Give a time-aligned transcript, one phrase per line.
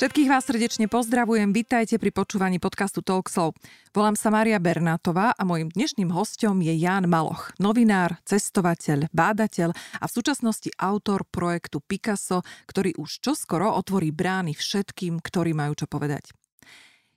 [0.00, 3.52] Všetkých vás srdečne pozdravujem, vitajte pri počúvaní podcastu Talkshow.
[3.92, 10.04] Volám sa Mária Bernátová a môjim dnešným hostom je Ján Maloch, novinár, cestovateľ, bádateľ a
[10.08, 16.32] v súčasnosti autor projektu Picasso, ktorý už čoskoro otvorí brány všetkým, ktorí majú čo povedať.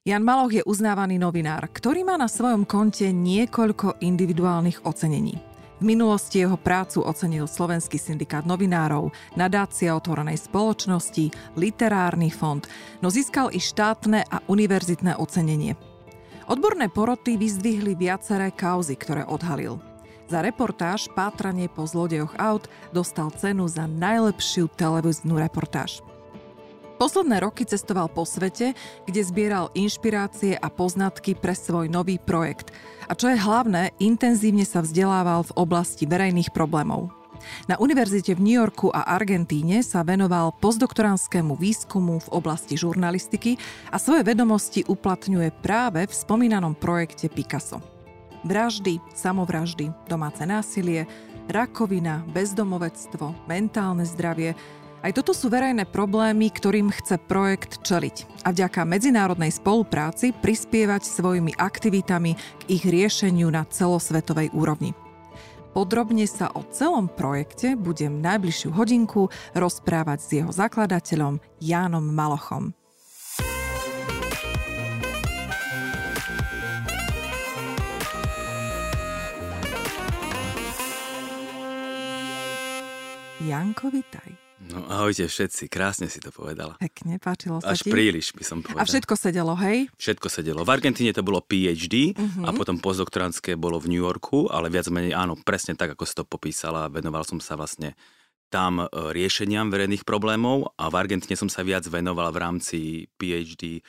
[0.03, 5.52] Jan Maloch je uznávaný novinár, ktorý má na svojom konte niekoľko individuálnych ocenení.
[5.81, 12.61] V minulosti jeho prácu ocenil Slovenský syndikát novinárov, nadácia otvorenej spoločnosti, literárny fond,
[13.01, 15.73] no získal i štátne a univerzitné ocenenie.
[16.45, 19.79] Odborné poroty vyzdvihli viaceré kauzy, ktoré odhalil.
[20.27, 26.12] Za reportáž Pátranie po zlodejoch aut dostal cenu za najlepšiu televíznu reportáž.
[27.03, 28.71] Posledné roky cestoval po svete,
[29.03, 32.71] kde zbieral inšpirácie a poznatky pre svoj nový projekt.
[33.11, 37.11] A čo je hlavné, intenzívne sa vzdelával v oblasti verejných problémov.
[37.67, 43.59] Na univerzite v New Yorku a Argentíne sa venoval postdoktoránskému výskumu v oblasti žurnalistiky
[43.91, 47.83] a svoje vedomosti uplatňuje práve v spomínanom projekte Picasso.
[48.47, 51.03] Vraždy, samovraždy, domáce násilie,
[51.51, 54.55] rakovina, bezdomovectvo, mentálne zdravie–
[55.03, 61.59] aj toto sú verejné problémy, ktorým chce projekt čeliť a vďaka medzinárodnej spolupráci prispievať svojimi
[61.59, 64.95] aktivitami k ich riešeniu na celosvetovej úrovni.
[65.75, 72.71] Podrobne sa o celom projekte budem najbližšiu hodinku rozprávať s jeho zakladateľom Jánom Malochom.
[83.43, 84.32] Janko, vitaj.
[84.63, 86.79] No ahojte všetci, krásne si to povedala.
[86.79, 87.91] Pekne, páčilo sa Až ti?
[87.91, 88.79] príliš by som povedal.
[88.79, 89.91] A všetko sedelo, hej?
[89.99, 90.61] Všetko sedelo.
[90.63, 92.47] V Argentíne to bolo PhD uh-huh.
[92.47, 92.57] a mhm.
[92.57, 96.23] potom postdoktorantské bolo v New Yorku, ale viac menej áno, presne tak, ako si to
[96.23, 96.87] popísala.
[96.87, 97.97] Venoval som sa vlastne
[98.47, 102.79] tam e, riešeniam verejných problémov a v Argentíne som sa viac venoval v rámci
[103.17, 103.81] PhD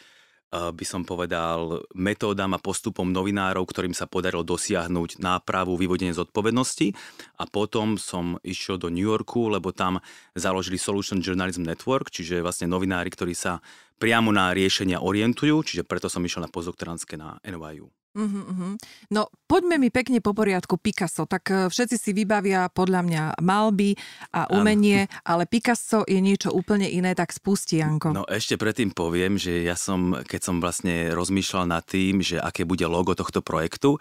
[0.54, 6.94] by som povedal, metódam a postupom novinárov, ktorým sa podarilo dosiahnuť nápravu, vyvodenie zodpovednosti.
[7.42, 9.98] A potom som išiel do New Yorku, lebo tam
[10.38, 13.58] založili Solution Journalism Network, čiže vlastne novinári, ktorí sa
[13.98, 17.90] priamo na riešenia orientujú, čiže preto som išiel na postdoktorantské na NYU.
[18.14, 18.72] Uh-huh, uh-huh.
[19.10, 21.26] No poďme mi pekne po poriadku Picasso.
[21.26, 23.98] Tak uh, všetci si vybavia podľa mňa malby
[24.30, 25.12] a umenie, um.
[25.34, 28.14] ale Picasso je niečo úplne iné, tak spusti, Janko.
[28.14, 32.62] No ešte predtým poviem, že ja som, keď som vlastne rozmýšľal nad tým, že aké
[32.62, 33.98] bude logo tohto projektu,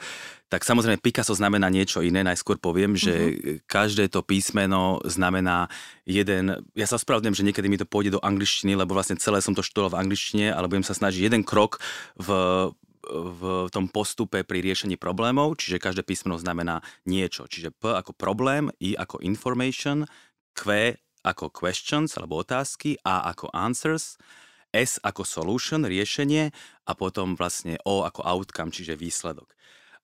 [0.54, 2.22] tak samozrejme Picasso znamená niečo iné.
[2.22, 3.66] Najskôr poviem, že uh-huh.
[3.66, 5.74] každé to písmeno znamená
[6.06, 6.62] jeden...
[6.78, 9.66] Ja sa spravedlňujem, že niekedy mi to pôjde do angličtiny, lebo vlastne celé som to
[9.66, 11.82] študoval v angličtine, ale budem sa snažiť jeden krok
[12.22, 12.30] v
[13.12, 17.46] v tom postupe pri riešení problémov, čiže každé písmeno znamená niečo.
[17.46, 20.08] Čiže P ako problém, I ako information,
[20.56, 24.20] Q ako questions alebo otázky, A ako answers,
[24.74, 26.52] S ako solution, riešenie
[26.88, 29.56] a potom vlastne O ako outcome, čiže výsledok.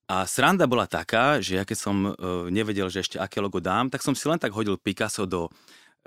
[0.10, 2.14] A sranda bola taká, že ja keď som uh,
[2.50, 5.46] nevedel, že ešte aké logo dám, tak som si len tak hodil Picasso do,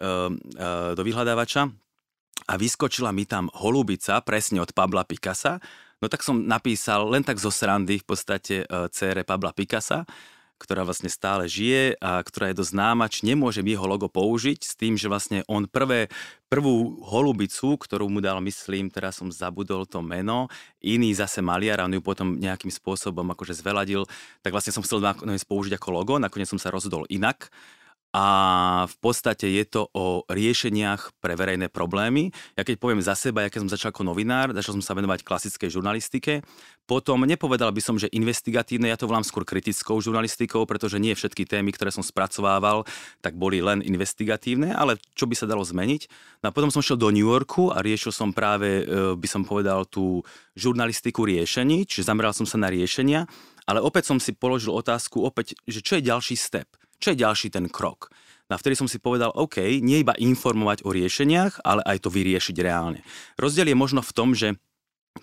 [0.03, 1.71] uh, uh, do vyhľadávača
[2.51, 5.63] a vyskočila mi tam holubica presne od Pabla Picasa
[6.03, 10.03] No tak som napísal len tak zo srandy v podstate uh, cére Pabla Picasa,
[10.63, 14.79] ktorá vlastne stále žije a ktorá je dosť známa, či nemôžem jeho logo použiť s
[14.79, 16.07] tým, že vlastne on prvé,
[16.47, 20.47] prvú holubicu, ktorú mu dal, myslím, teraz som zabudol to meno,
[20.79, 24.07] iný zase maliar on ju potom nejakým spôsobom akože zveladil,
[24.43, 27.51] tak vlastne som chcel nakoniec použiť ako logo, nakoniec som sa rozhodol inak
[28.13, 28.27] a
[28.85, 32.29] v podstate je to o riešeniach pre verejné problémy.
[32.53, 35.25] Ja keď poviem za seba, ja keď som začal ako novinár, začal som sa venovať
[35.25, 36.45] klasickej žurnalistike,
[36.85, 41.49] potom nepovedal by som, že investigatívne, ja to volám skôr kritickou žurnalistikou, pretože nie všetky
[41.49, 42.85] témy, ktoré som spracovával,
[43.25, 46.13] tak boli len investigatívne, ale čo by sa dalo zmeniť.
[46.45, 49.41] No a potom som šiel do New Yorku a riešil som práve, e, by som
[49.49, 50.21] povedal, tú
[50.53, 53.25] žurnalistiku riešení, čiže zameral som sa na riešenia,
[53.65, 56.69] ale opäť som si položil otázku, opäť, že čo je ďalší step
[57.03, 58.15] čo je ďalší ten krok?
[58.53, 62.57] A vtedy som si povedal, OK, nie iba informovať o riešeniach, ale aj to vyriešiť
[62.61, 63.01] reálne.
[63.41, 64.55] Rozdiel je možno v tom, že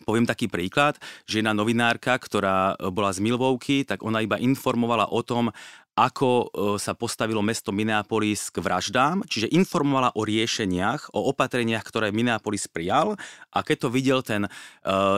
[0.06, 5.26] Poviem taký príklad, že jedna novinárka, ktorá bola z Milvovky, tak ona iba informovala o
[5.26, 5.50] tom,
[5.98, 6.46] ako e,
[6.78, 13.18] sa postavilo mesto Minneapolis k vraždám, čiže informovala o riešeniach, o opatreniach, ktoré Minneapolis prijal
[13.50, 14.50] a keď to videl ten, e,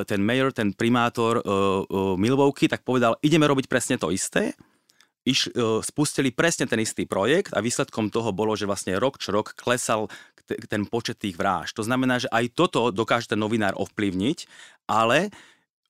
[0.07, 1.43] ten mayor, ten primátor e,
[2.15, 4.55] Milvovky, tak povedal, ideme robiť presne to isté
[5.27, 9.33] iš, e, spustili presne ten istý projekt a výsledkom toho bolo, že vlastne rok čo
[9.33, 10.09] rok klesal
[10.68, 11.79] ten počet tých vražd.
[11.79, 14.50] To znamená, že aj toto dokáže ten novinár ovplyvniť,
[14.89, 15.31] ale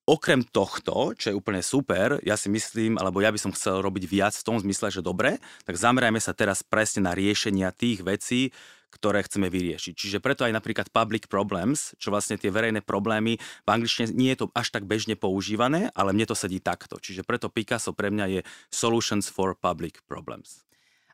[0.05, 4.03] okrem tohto, čo je úplne super, ja si myslím, alebo ja by som chcel robiť
[4.05, 8.51] viac v tom zmysle, že dobre, tak zamerajme sa teraz presne na riešenia tých vecí,
[8.91, 9.93] ktoré chceme vyriešiť.
[9.95, 14.43] Čiže preto aj napríklad public problems, čo vlastne tie verejné problémy, v angličtine nie je
[14.43, 16.99] to až tak bežne používané, ale mne to sedí takto.
[16.99, 20.67] Čiže preto Picasso pre mňa je Solutions for Public Problems.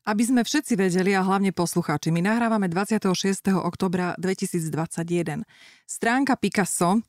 [0.08, 3.12] Aby sme všetci vedeli, a hlavne poslucháči, my nahrávame 26.
[3.60, 5.44] oktobra 2021.
[5.84, 7.00] Stránka Picasso e,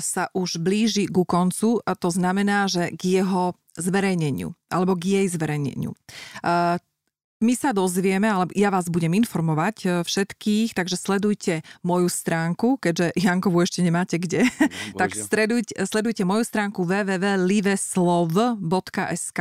[0.00, 5.26] sa už blíži ku koncu, a to znamená, že k jeho zverejneniu, alebo k jej
[5.28, 5.92] zverejneniu.
[7.38, 13.14] My sa dozvieme, ale ja vás budem informovať e, všetkých, takže sledujte moju stránku, keďže
[13.14, 14.42] Jankovu ešte nemáte kde,
[14.94, 19.40] no, tak sledujte, sledujte moju stránku www.liveslov.sk.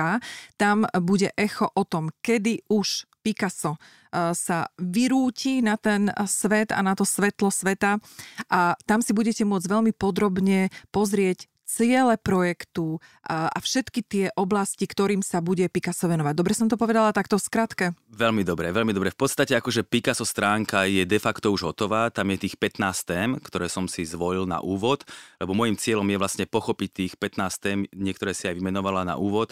[0.62, 3.82] Tam bude echo o tom, kedy už Picasso
[4.14, 7.98] e, sa vyrúti na ten svet a na to svetlo sveta.
[8.46, 14.88] A tam si budete môcť veľmi podrobne pozrieť ciele projektu a, a všetky tie oblasti,
[14.88, 16.34] ktorým sa bude Picasso venovať.
[16.34, 17.86] Dobre som to povedala takto v skratke?
[18.08, 19.12] Veľmi dobre, veľmi dobre.
[19.12, 23.30] V podstate akože Picasso stránka je de facto už hotová, tam je tých 15 tém,
[23.44, 25.04] ktoré som si zvolil na úvod,
[25.44, 29.52] lebo môjim cieľom je vlastne pochopiť tých 15 tém, niektoré si aj vymenovala na úvod,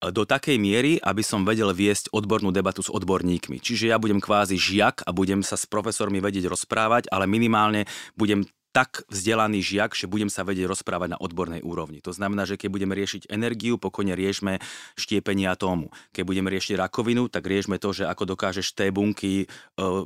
[0.00, 3.60] do takej miery, aby som vedel viesť odbornú debatu s odborníkmi.
[3.60, 7.84] Čiže ja budem kvázi žiak a budem sa s profesormi vedieť rozprávať, ale minimálne
[8.16, 11.98] budem tak vzdelaný žiak, že budem sa vedieť rozprávať na odbornej úrovni.
[12.06, 14.62] To znamená, že keď budeme riešiť energiu, pokojne riešme
[14.94, 15.90] štiepenie atómu.
[16.14, 19.46] Keď budeme riešiť rakovinu, tak riešme to, že ako dokážeš té bunky, e,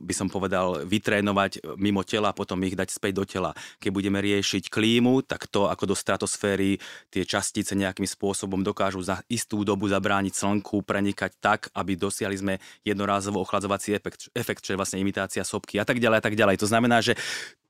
[0.01, 3.51] by som povedal, vytrénovať mimo tela a potom ich dať späť do tela.
[3.85, 6.81] Keď budeme riešiť klímu, tak to, ako do stratosféry
[7.13, 12.55] tie častice nejakým spôsobom dokážu za istú dobu zabrániť slnku, prenikať tak, aby dosiahli sme
[12.81, 16.57] jednorázovo ochladzovací efekt, efekt, čo je vlastne imitácia sopky a tak ďalej a tak ďalej.
[16.65, 17.13] To znamená, že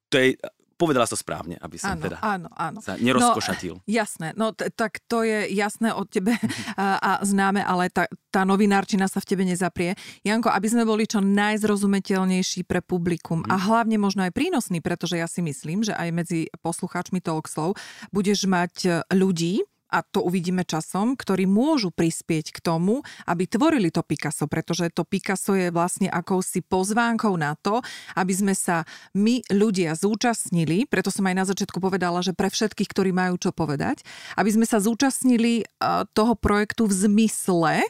[0.06, 0.38] to je
[0.74, 2.78] Povedala to správne, aby som áno, teda áno, áno.
[2.82, 3.78] sa nerozkošatil.
[3.78, 6.34] No, jasné, no t- tak to je jasné od tebe
[6.80, 9.94] a, a známe, ale tá, tá novinárčina sa v tebe nezaprie.
[10.26, 13.50] Janko, aby sme boli čo najzrozumiteľnejší pre publikum hmm.
[13.50, 17.78] a hlavne možno aj prínosný, pretože ja si myslím, že aj medzi poslucháčmi Talkslov
[18.10, 19.62] budeš mať e, ľudí,
[19.94, 25.06] a to uvidíme časom, ktorí môžu prispieť k tomu, aby tvorili to Picasso, pretože to
[25.06, 27.78] Picasso je vlastne akousi pozvánkou na to,
[28.18, 28.82] aby sme sa
[29.14, 33.54] my ľudia zúčastnili, preto som aj na začiatku povedala, že pre všetkých, ktorí majú čo
[33.54, 34.02] povedať,
[34.34, 35.64] aby sme sa zúčastnili e,
[36.10, 37.86] toho projektu v zmysle,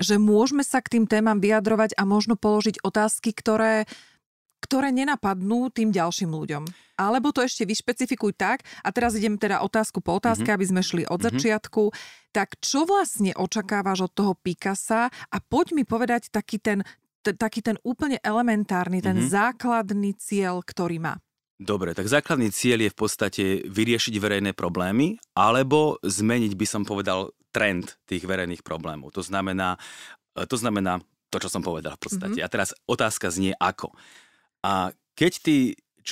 [0.00, 3.84] že môžeme sa k tým témam vyjadrovať a možno položiť otázky, ktoré
[4.72, 6.64] ktoré nenapadnú tým ďalším ľuďom.
[6.96, 10.56] Alebo to ešte vyšpecifikuj tak, a teraz idem teda otázku po otázke, mm-hmm.
[10.56, 11.28] aby sme šli od mm-hmm.
[11.28, 11.82] začiatku,
[12.32, 16.88] tak čo vlastne očakávaš od toho Picasa a poď mi povedať taký ten,
[17.20, 19.28] t- taký ten úplne elementárny, ten mm-hmm.
[19.28, 21.20] základný cieľ, ktorý má.
[21.60, 27.36] Dobre, tak základný cieľ je v podstate vyriešiť verejné problémy alebo zmeniť, by som povedal,
[27.52, 29.12] trend tých verejných problémov.
[29.12, 29.76] To znamená,
[30.32, 32.40] e, to znamená to, čo som povedal v podstate.
[32.40, 32.48] Mm-hmm.
[32.48, 33.92] A teraz otázka znie ako.
[34.62, 35.56] A keď ty,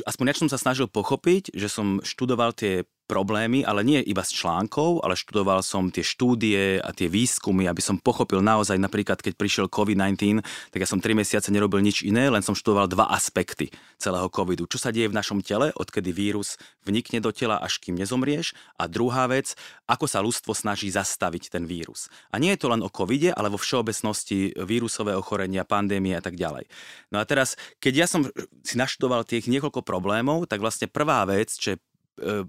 [0.04, 4.38] aspoň ja som sa snažil pochopiť, že som študoval tie problémy, ale nie iba z
[4.38, 9.34] článkov, ale študoval som tie štúdie a tie výskumy, aby som pochopil naozaj napríklad, keď
[9.34, 10.38] prišiel COVID-19,
[10.70, 14.70] tak ja som 3 mesiace nerobil nič iné, len som študoval dva aspekty celého covidu.
[14.70, 16.54] Čo sa deje v našom tele, odkedy vírus
[16.86, 18.54] vnikne do tela, až kým nezomrieš.
[18.78, 19.58] A druhá vec,
[19.90, 22.06] ako sa ľudstvo snaží zastaviť ten vírus.
[22.30, 26.38] A nie je to len o covide, ale vo všeobecnosti vírusové ochorenia, pandémie a tak
[26.38, 26.70] ďalej.
[27.10, 28.22] No a teraz, keď ja som
[28.62, 31.82] si naštudoval tých niekoľko problémov, tak vlastne prvá vec, čo je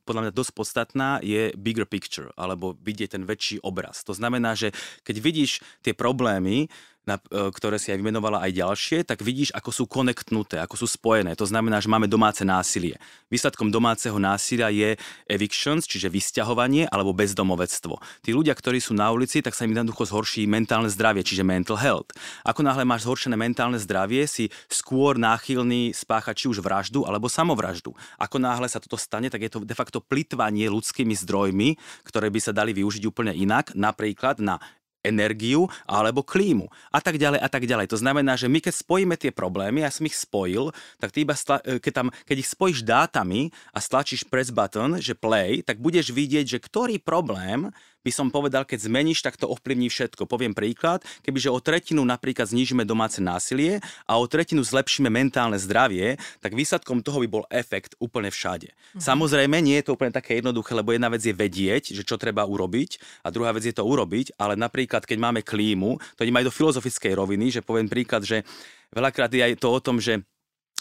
[0.03, 4.03] podľa mňa dosť podstatná, je bigger picture, alebo vidieť ten väčší obraz.
[4.07, 5.51] To znamená, že keď vidíš
[5.85, 6.67] tie problémy,
[7.05, 10.87] na, e, ktoré si aj vymenovala aj ďalšie, tak vidíš, ako sú konektnuté, ako sú
[10.87, 11.33] spojené.
[11.33, 13.01] To znamená, že máme domáce násilie.
[13.33, 14.93] Výsledkom domáceho násilia je
[15.25, 17.97] evictions, čiže vysťahovanie alebo bezdomovectvo.
[18.21, 21.81] Tí ľudia, ktorí sú na ulici, tak sa im jednoducho zhorší mentálne zdravie, čiže mental
[21.81, 22.13] health.
[22.45, 27.97] Ako náhle máš zhoršené mentálne zdravie, si skôr náchylný spáchať či už vraždu alebo samovraždu.
[28.21, 32.39] Ako náhle sa toto stane, tak je to de facto plitvanie ľudskými zdrojmi, ktoré by
[32.39, 34.61] sa dali využiť úplne inak, napríklad na
[35.01, 37.87] energiu alebo klímu a tak ďalej a tak ďalej.
[37.91, 40.69] To znamená, že my keď spojíme tie problémy, ja som ich spojil,
[41.01, 45.01] tak ty iba, stla, e, keď, tam, keď ich spojíš dátami a stlačíš press button,
[45.01, 49.45] že play, tak budeš vidieť, že ktorý problém by som povedal, keď zmeníš, tak to
[49.45, 50.25] ovplyvní všetko.
[50.25, 53.77] Poviem príklad, kebyže o tretinu napríklad znížime domáce násilie
[54.09, 58.73] a o tretinu zlepšíme mentálne zdravie, tak výsledkom toho by bol efekt úplne všade.
[58.97, 59.01] Mhm.
[59.01, 62.45] Samozrejme, nie je to úplne také jednoduché, lebo jedna vec je vedieť, že čo treba
[62.45, 66.47] urobiť a druhá vec je to urobiť, ale napríklad, keď máme klímu, to idem aj
[66.49, 68.41] do filozofickej roviny, že poviem príklad, že
[68.91, 70.25] veľakrát je aj to o tom, že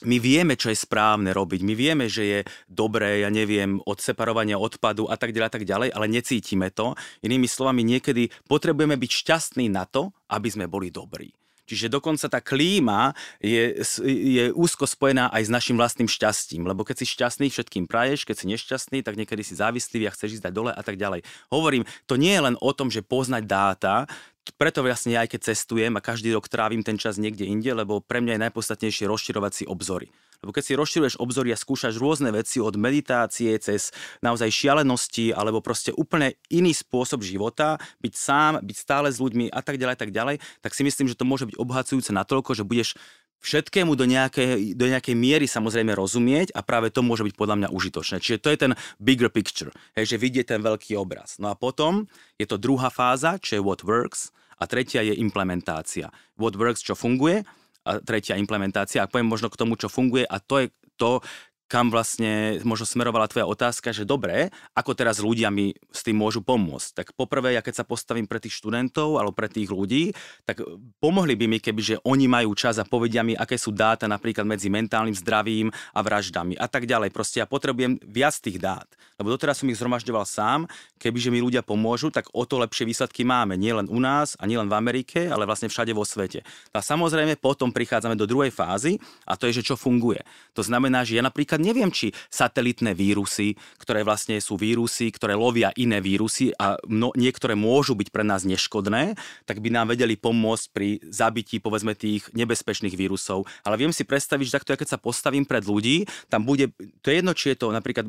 [0.05, 4.57] my vieme, čo je správne robiť, my vieme, že je dobré, ja neviem, od separovania
[4.57, 6.97] odpadu a tak ďalej, a tak ďalej, ale necítime to.
[7.21, 11.33] Inými slovami, niekedy potrebujeme byť šťastní na to, aby sme boli dobrí.
[11.71, 16.99] Čiže dokonca tá klíma je, je úzko spojená aj s našim vlastným šťastím, lebo keď
[16.99, 20.55] si šťastný, všetkým praješ, keď si nešťastný, tak niekedy si závislý a chceš ísť dať
[20.59, 21.23] dole a tak ďalej.
[21.47, 24.11] Hovorím, to nie je len o tom, že poznať dáta,
[24.57, 28.23] preto vlastne aj keď cestujem a každý rok trávim ten čas niekde inde, lebo pre
[28.25, 30.09] mňa je najpodstatnejšie rozširovať si obzory.
[30.41, 33.93] Lebo keď si rozširuješ obzory a skúšaš rôzne veci od meditácie cez
[34.25, 39.61] naozaj šialenosti alebo proste úplne iný spôsob života, byť sám, byť stále s ľuďmi a
[39.61, 42.97] tak ďalej, tak ďalej, tak si myslím, že to môže byť obohacujúce natoľko, že budeš
[43.41, 47.69] všetkému do nejakej, do nejakej miery samozrejme rozumieť a práve to môže byť podľa mňa
[47.73, 48.21] užitočné.
[48.21, 51.41] Čiže to je ten bigger picture, hej, že vidieť ten veľký obraz.
[51.41, 52.05] No a potom
[52.37, 56.13] je to druhá fáza, čo je what works a tretia je implementácia.
[56.37, 57.43] What works, čo funguje
[57.89, 59.01] a tretia implementácia.
[59.01, 60.67] A poviem možno k tomu, čo funguje a to je
[61.01, 61.25] to,
[61.71, 66.43] kam vlastne možno smerovala tvoja otázka, že dobre, ako teraz ľudia mi s tým môžu
[66.43, 66.99] pomôcť.
[66.99, 70.11] Tak poprvé, ja keď sa postavím pre tých študentov alebo pre tých ľudí,
[70.43, 70.67] tak
[70.99, 74.43] pomohli by mi, keby že oni majú čas a povedia mi, aké sú dáta napríklad
[74.43, 77.15] medzi mentálnym zdravím a vraždami a tak ďalej.
[77.15, 78.91] Proste ja potrebujem viac tých dát,
[79.23, 80.67] lebo doteraz som ich zhromažďoval sám,
[80.99, 84.67] kebyže mi ľudia pomôžu, tak o to lepšie výsledky máme, nielen u nás a nielen
[84.67, 86.43] v Amerike, ale vlastne všade vo svete.
[86.75, 90.27] A samozrejme potom prichádzame do druhej fázy a to je, že čo funguje.
[90.59, 95.71] To znamená, že ja napríklad neviem, či satelitné vírusy, ktoré vlastne sú vírusy, ktoré lovia
[95.77, 99.15] iné vírusy a mno, niektoré môžu byť pre nás neškodné,
[99.45, 103.45] tak by nám vedeli pomôcť pri zabití povedzme tých nebezpečných vírusov.
[103.63, 106.73] Ale viem si predstaviť, že takto, keď sa postavím pred ľudí, tam bude,
[107.05, 108.09] to je jedno, či je to napríklad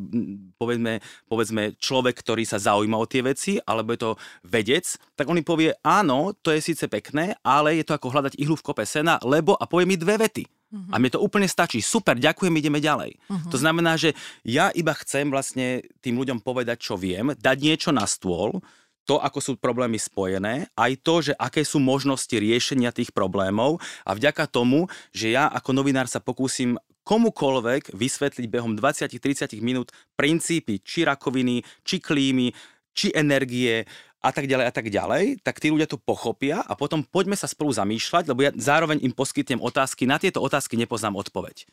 [0.55, 4.11] povedzme, povedzme človek, ktorý sa zaujíma o tie veci, alebo je to
[4.47, 4.85] vedec,
[5.17, 8.55] tak on mi povie, áno, to je síce pekné, ale je to ako hľadať ihlu
[8.55, 10.60] v kope sena, lebo a povie mi dve vety.
[10.71, 10.91] Uh-huh.
[10.91, 11.83] A mne to úplne stačí.
[11.83, 13.19] Super, ďakujem, ideme ďalej.
[13.27, 13.51] Uh-huh.
[13.51, 14.15] To znamená, že
[14.47, 18.63] ja iba chcem vlastne tým ľuďom povedať, čo viem, dať niečo na stôl,
[19.03, 24.13] to, ako sú problémy spojené, aj to, že aké sú možnosti riešenia tých problémov a
[24.13, 31.03] vďaka tomu, že ja ako novinár sa pokúsim komukolvek vysvetliť behom 20-30 minút princípy či
[31.03, 32.53] rakoviny, či klímy,
[32.93, 33.87] či energie,
[34.21, 37.49] a tak ďalej a tak ďalej, tak tí ľudia to pochopia a potom poďme sa
[37.49, 41.65] spolu zamýšľať, lebo ja zároveň im poskytnem otázky, na tieto otázky nepoznám odpoveď.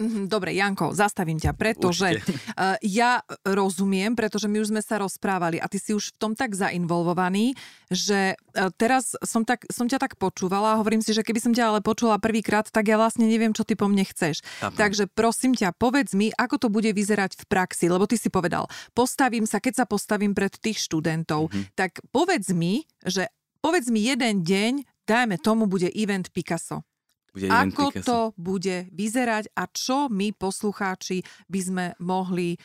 [0.00, 5.60] Mhm, dobre, Janko, zastavím ťa, pretože uh, ja rozumiem, pretože my už sme sa rozprávali
[5.60, 7.52] a ty si už v tom tak zainvolvovaný,
[7.92, 11.52] že uh, teraz som, tak, som ťa tak počúvala a hovorím si, že keby som
[11.52, 14.40] ťa ale počula prvýkrát, tak ja vlastne neviem, čo ty po mne chceš.
[14.64, 14.72] Aha.
[14.72, 18.72] Takže prosím ťa, povedz mi, ako to bude vyzerať v praxi, lebo ty si povedal,
[18.96, 21.76] postavím sa, keď sa postavím pred tých študentov, mm-hmm.
[21.76, 23.28] tak povedz mi, že
[23.60, 26.82] povedz mi jeden deň, dajme tomu, bude event Picasso
[27.32, 32.60] bude Ako to bude vyzerať a čo my poslucháči by sme mohli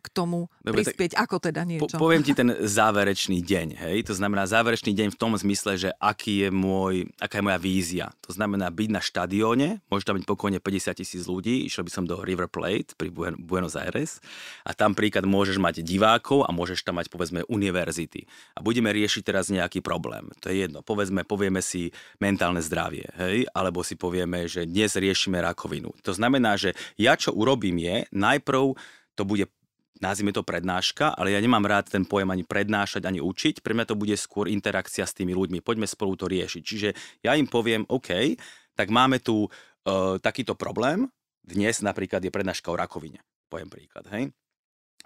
[0.00, 1.16] k tomu Dobre, prispieť?
[1.16, 1.96] Tak, Ako teda niečo?
[1.96, 3.68] Po, poviem ti ten záverečný deň.
[3.80, 3.96] Hej?
[4.10, 8.06] To znamená záverečný deň v tom zmysle, že aký je môj, aká je moja vízia.
[8.28, 12.04] To znamená byť na štadióne, môže tam byť pokojne 50 tisíc ľudí, išiel by som
[12.04, 14.22] do River Plate pri Buenos Aires
[14.62, 18.28] a tam príklad môžeš mať divákov a môžeš tam mať povedzme univerzity.
[18.56, 20.30] A budeme riešiť teraz nejaký problém.
[20.44, 20.84] To je jedno.
[20.84, 23.48] Povedzme, povieme si mentálne zdravie, hej?
[23.56, 25.90] alebo si povieme, že dnes riešime rakovinu.
[26.04, 28.76] To znamená, že ja čo urobím je, najprv
[29.18, 29.46] to bude
[30.00, 33.60] nazvime to prednáška, ale ja nemám rád ten pojem ani prednášať, ani učiť.
[33.60, 35.60] Pre mňa to bude skôr interakcia s tými ľuďmi.
[35.60, 36.62] Poďme spolu to riešiť.
[36.64, 36.88] Čiže
[37.22, 38.34] ja im poviem, OK,
[38.74, 41.06] tak máme tu uh, takýto problém.
[41.44, 43.20] Dnes napríklad je prednáška o rakovine.
[43.52, 44.32] Poviem príklad, hej.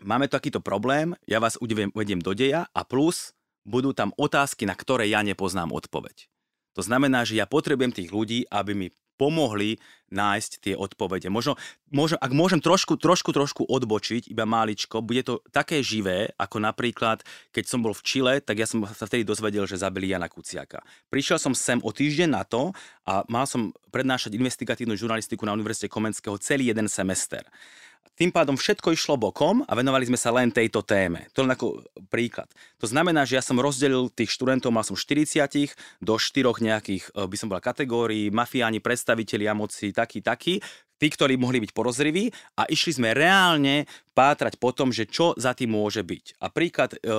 [0.03, 3.31] Máme takýto problém, ja vás uvediem do deja a plus
[3.63, 6.27] budú tam otázky, na ktoré ja nepoznám odpoveď.
[6.75, 9.79] To znamená, že ja potrebujem tých ľudí, aby mi pomohli
[10.15, 11.27] nájsť tie odpovede.
[11.27, 11.59] Možno,
[11.91, 17.27] možno, ak môžem trošku, trošku, trošku odbočiť, iba máličko, bude to také živé, ako napríklad,
[17.51, 20.87] keď som bol v Čile, tak ja som sa vtedy dozvedel, že zabili Jana Kuciaka.
[21.11, 22.71] Prišiel som sem o týždeň na to
[23.03, 27.43] a mal som prednášať investigatívnu žurnalistiku na Univerzite Komenského celý jeden semester.
[28.15, 31.27] Tým pádom všetko išlo bokom a venovali sme sa len tejto téme.
[31.35, 32.47] To len ako príklad.
[32.79, 37.27] To znamená, že ja som rozdelil tých študentov, mal som 40 do štyroch nejakých, eh,
[37.27, 40.63] by som bola kategórií, mafiáni, predstaviteľi moci, taký, taký,
[40.99, 43.85] tí, ktorí mohli byť porozriví a išli sme reálne
[44.15, 46.39] pátrať po tom, že čo za tým môže byť.
[46.39, 47.13] A príklad, e, e,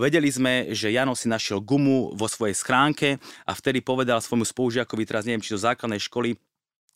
[0.00, 5.02] vedeli sme, že Jano si našiel gumu vo svojej schránke a vtedy povedal svojmu spolužiakovi,
[5.04, 6.40] teraz neviem, či do základnej školy,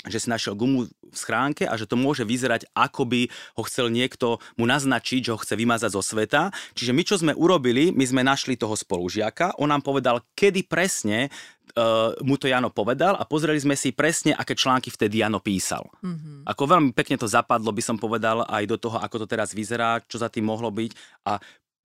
[0.08, 3.20] že si našiel gumu v schránke a že to môže vyzerať, ako by
[3.58, 6.54] ho chcel niekto mu naznačiť, že ho chce vymazať zo sveta.
[6.72, 11.28] Čiže my, čo sme urobili, my sme našli toho spolužiaka, on nám povedal, kedy presne
[11.76, 15.84] uh, mu to Jano povedal a pozreli sme si presne, aké články vtedy Jano písal.
[16.00, 16.48] Mm-hmm.
[16.48, 20.00] Ako veľmi pekne to zapadlo, by som povedal, aj do toho, ako to teraz vyzerá,
[20.08, 20.90] čo za tým mohlo byť
[21.28, 21.36] a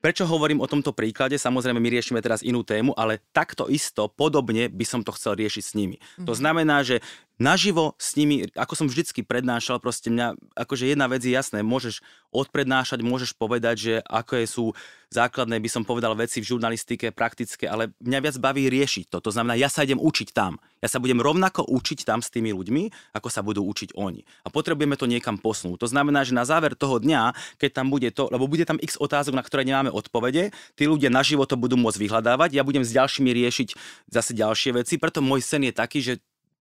[0.06, 1.34] prečo hovorím o tomto príklade?
[1.34, 5.64] Samozrejme, my riešime teraz inú tému, ale takto isto, podobne by som to chcel riešiť
[5.66, 5.98] s nimi.
[5.98, 6.30] Mm-hmm.
[6.30, 6.40] To mhm.
[6.46, 7.02] znamená, že
[7.38, 12.00] naživo s nimi, ako som vždycky prednášal, proste mňa, akože jedna vec je jasné, môžeš
[12.32, 14.76] odprednášať, môžeš povedať, že aké sú
[15.12, 19.24] základné, by som povedal, veci v žurnalistike, praktické, ale mňa viac baví riešiť to.
[19.24, 20.60] To znamená, ja sa idem učiť tam.
[20.84, 24.28] Ja sa budem rovnako učiť tam s tými ľuďmi, ako sa budú učiť oni.
[24.44, 25.88] A potrebujeme to niekam posunúť.
[25.88, 29.00] To znamená, že na záver toho dňa, keď tam bude to, lebo bude tam x
[29.00, 32.92] otázok, na ktoré nemáme odpovede, tí ľudia naživo to budú môcť vyhľadávať, ja budem s
[32.92, 33.68] ďalšími riešiť
[34.12, 36.14] zase ďalšie veci, preto môj sen je taký, že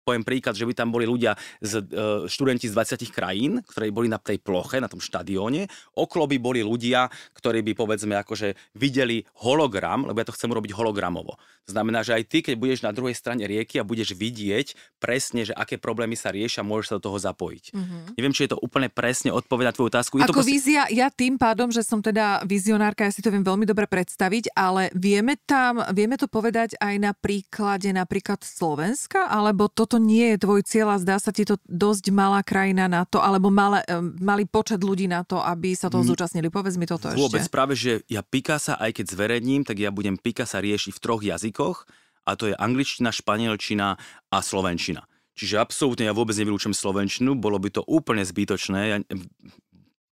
[0.07, 4.07] poviem príklad, že by tam boli ľudia, z, e, študenti z 20 krajín, ktorí boli
[4.07, 5.67] na tej ploche, na tom štadióne.
[5.99, 10.71] Okolo by boli ľudia, ktorí by povedzme akože videli hologram, lebo ja to chcem urobiť
[10.79, 11.35] hologramovo.
[11.67, 15.43] To znamená, že aj ty, keď budeš na druhej strane rieky a budeš vidieť presne,
[15.43, 17.75] že aké problémy sa riešia, môžeš sa do toho zapojiť.
[17.75, 18.03] Mm-hmm.
[18.15, 20.23] Neviem, či je to úplne presne odpoveď na tvoju otázku.
[20.23, 20.55] Je Ako to proste...
[20.55, 24.55] vízia, ja tým pádom, že som teda vizionárka, ja si to viem veľmi dobre predstaviť,
[24.55, 30.37] ale vieme tam, vieme to povedať aj na príklade napríklad Slovenska, alebo toto to nie
[30.37, 33.81] je tvoj cieľ a zdá sa ti to dosť malá krajina na to, alebo malé,
[34.21, 36.11] malý počet ľudí na to, aby sa toho mm.
[36.13, 36.53] zúčastnili?
[36.53, 37.55] Povedz mi toto Vôbec, ešte.
[37.57, 41.89] práve, že ja Picasa, aj keď zverejním, tak ja budem Picasa riešiť v troch jazykoch
[42.29, 43.97] a to je angličtina, španielčina
[44.29, 45.09] a slovenčina.
[45.33, 48.81] Čiže absolútne ja vôbec nevylúčam slovenčinu, bolo by to úplne zbytočné.
[48.93, 48.97] Ja,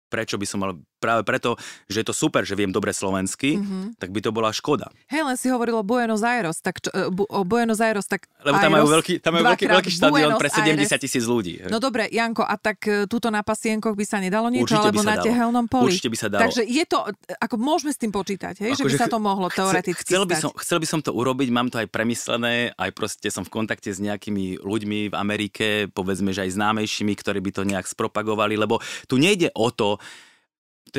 [0.09, 4.01] prečo by som mal práve preto, že je to super, že viem dobre slovensky, mm-hmm.
[4.01, 4.89] tak by to bola škoda.
[5.13, 8.25] Hej, len si hovoril o Buenos Aires, tak čo, e, bu, o Buenos Aires, tak
[8.41, 11.61] Lebo tam majú veľký, tam majú veľký, veľký štadión pre 70 tisíc ľudí.
[11.69, 15.03] No dobre, Janko, a tak e, túto na pasienkoch by sa nedalo niečo, Určite alebo
[15.05, 15.93] na tehelnom poli?
[15.93, 16.43] Určite by sa dalo.
[16.49, 16.99] Takže je to,
[17.37, 20.25] ako môžeme s tým počítať, hej, ako že by sa to mohlo chce, teoreticky chcel
[20.25, 23.51] by, som, chcel by som to urobiť, mám to aj premyslené, aj proste som v
[23.53, 28.55] kontakte s nejakými ľuďmi v Amerike, povedzme, že aj známejšími, ktorí by to nejak spropagovali,
[28.55, 28.79] lebo
[29.11, 29.99] tu nejde o to,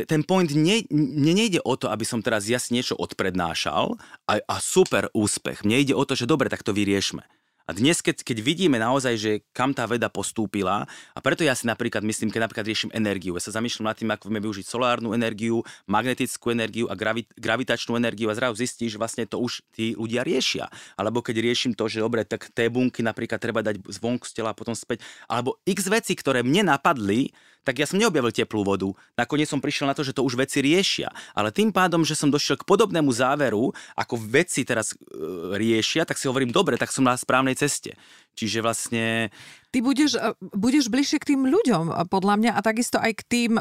[0.03, 3.95] ten point, ne, mne nejde o to, aby som teraz jasne niečo odprednášal
[4.27, 5.63] a, a super úspech.
[5.63, 7.23] Mne ide o to, že dobre, tak to vyriešme.
[7.65, 11.65] A dnes, keď, keď vidíme naozaj, že kam tá veda postúpila, a preto ja si
[11.65, 15.17] napríklad myslím, keď napríklad riešim energiu, ja sa zamýšľam nad tým, ako vieme využiť solárnu
[15.17, 19.97] energiu, magnetickú energiu a gravi, gravitačnú energiu a zrazu zistíš, že vlastne to už tí
[19.97, 20.69] ľudia riešia.
[20.93, 24.53] Alebo keď riešim to, že dobre, tak tie bunky napríklad treba dať zvonku z tela
[24.53, 25.01] a potom späť.
[25.25, 27.33] Alebo x veci, ktoré mne napadli,
[27.65, 28.93] tak ja som neobjavil teplú vodu.
[29.17, 31.09] Nakoniec som prišiel na to, že to už veci riešia.
[31.33, 35.01] Ale tým pádom, že som došiel k podobnému záveru, ako veci teraz e,
[35.57, 37.97] riešia, tak si hovorím, dobre, tak som na správnej ceste.
[38.37, 39.33] Čiže vlastne...
[39.73, 43.23] Ty budeš, e, budeš bližšie k tým ľuďom, e, podľa mňa, a takisto aj k
[43.25, 43.51] tým,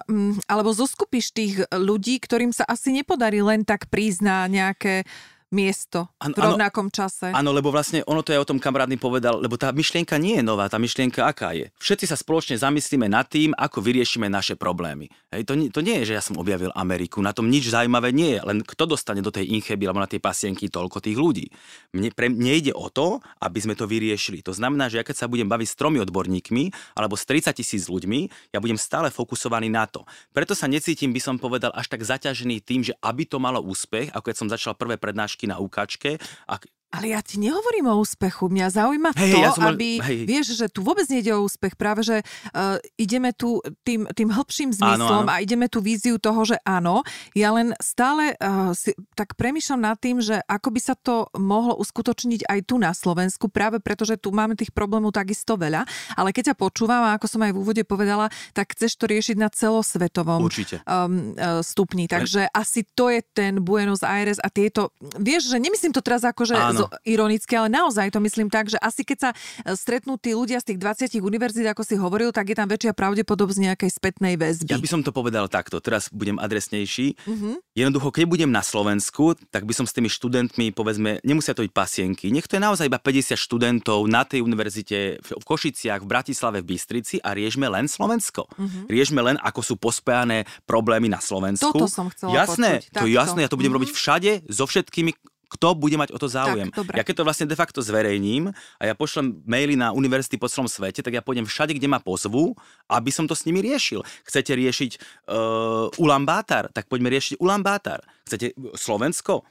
[0.45, 5.09] alebo zoskupíš tých ľudí, ktorým sa asi nepodarí len tak prísť na nejaké
[5.55, 7.31] miesto ano, v rovnakom ano, čase.
[7.31, 10.43] Áno, lebo vlastne ono to je o tom kamarát mi povedal, lebo tá myšlienka nie
[10.43, 11.71] je nová, tá myšlienka aká je.
[11.79, 15.07] Všetci sa spoločne zamyslíme nad tým, ako vyriešime naše problémy.
[15.31, 18.37] Hej, to, to nie je, že ja som objavil Ameriku, na tom nič zaujímavé nie
[18.37, 21.47] je, len kto dostane do tej incheby alebo na tie pasienky toľko tých ľudí.
[21.95, 24.43] Mne, pre, mne ide o to, aby sme to vyriešili.
[24.43, 27.87] To znamená, že ja keď sa budem baviť s tromi odborníkmi alebo s 30 tisíc
[27.87, 30.03] ľuďmi, ja budem stále fokusovaný na to.
[30.35, 34.11] Preto sa necítim, by som povedal, až tak zaťažený tým, že aby to malo úspech,
[34.11, 36.17] ako keď som začal prvé prednášky na ukáčke.
[36.49, 36.59] A
[36.95, 38.47] ale ja ti nehovorím o úspechu.
[38.47, 39.99] Mňa zaujíma hey, to, ja som aby...
[39.99, 40.19] Hej.
[40.31, 41.75] Vieš, že tu vôbec nejde o úspech.
[41.75, 45.35] Práve, že uh, ideme tu tým, tým hĺbším zmyslom áno, áno.
[45.35, 47.03] a ideme tu víziu toho, že áno.
[47.35, 51.75] Ja len stále uh, si, tak premyšľam nad tým, že ako by sa to mohlo
[51.83, 55.83] uskutočniť aj tu na Slovensku, práve preto, že tu máme tých problémov takisto veľa.
[56.15, 59.37] Ale keď ťa počúvam, a ako som aj v úvode povedala, tak chceš to riešiť
[59.41, 60.47] na celosvetovom
[60.87, 62.07] Um, stupni.
[62.07, 62.55] Takže Pre...
[62.55, 64.95] asi to je ten Buenos Aires a tieto...
[65.01, 68.79] Vieš, že nemyslím to teraz ako, že áno ironicky, ale naozaj to myslím tak, že
[68.81, 69.37] asi keď sa e,
[69.77, 73.61] stretnú tí ľudia z tých 20 univerzít, ako si hovoril, tak je tam väčšia pravdepodobnosť
[73.61, 74.73] nejakej spätnej väzby.
[74.73, 77.19] Ja by som to povedal takto, teraz budem adresnejší.
[77.25, 77.55] Mm-hmm.
[77.75, 81.73] Jednoducho, keď budem na Slovensku, tak by som s tými študentmi, povedzme, nemusia to byť
[81.75, 82.31] pasienky.
[82.31, 86.75] Nech to je naozaj iba 50 študentov na tej univerzite v Košiciach, v Bratislave, v
[86.75, 88.47] Bystrici a riešme len Slovensko.
[88.55, 88.85] Mm-hmm.
[88.89, 91.75] Riešme len, ako sú pospejané problémy na Slovensku.
[91.75, 92.95] Toto som chcela Jasné, počuť.
[93.01, 93.87] to je jasné, ja to budem mm-hmm.
[93.87, 96.69] robiť všade, so všetkými kto bude mať o to záujem.
[96.73, 100.51] Tak, ja keď to vlastne de facto zverejním a ja pošlem maily na univerzity po
[100.51, 102.57] celom svete, tak ja pôjdem všade, kde ma pozvú,
[102.91, 104.03] aby som to s nimi riešil.
[104.27, 104.91] Chcete riešiť
[105.31, 108.03] uh, Ulambátar, tak poďme riešiť Ulambátar.
[108.25, 109.45] Chcete Slovensko?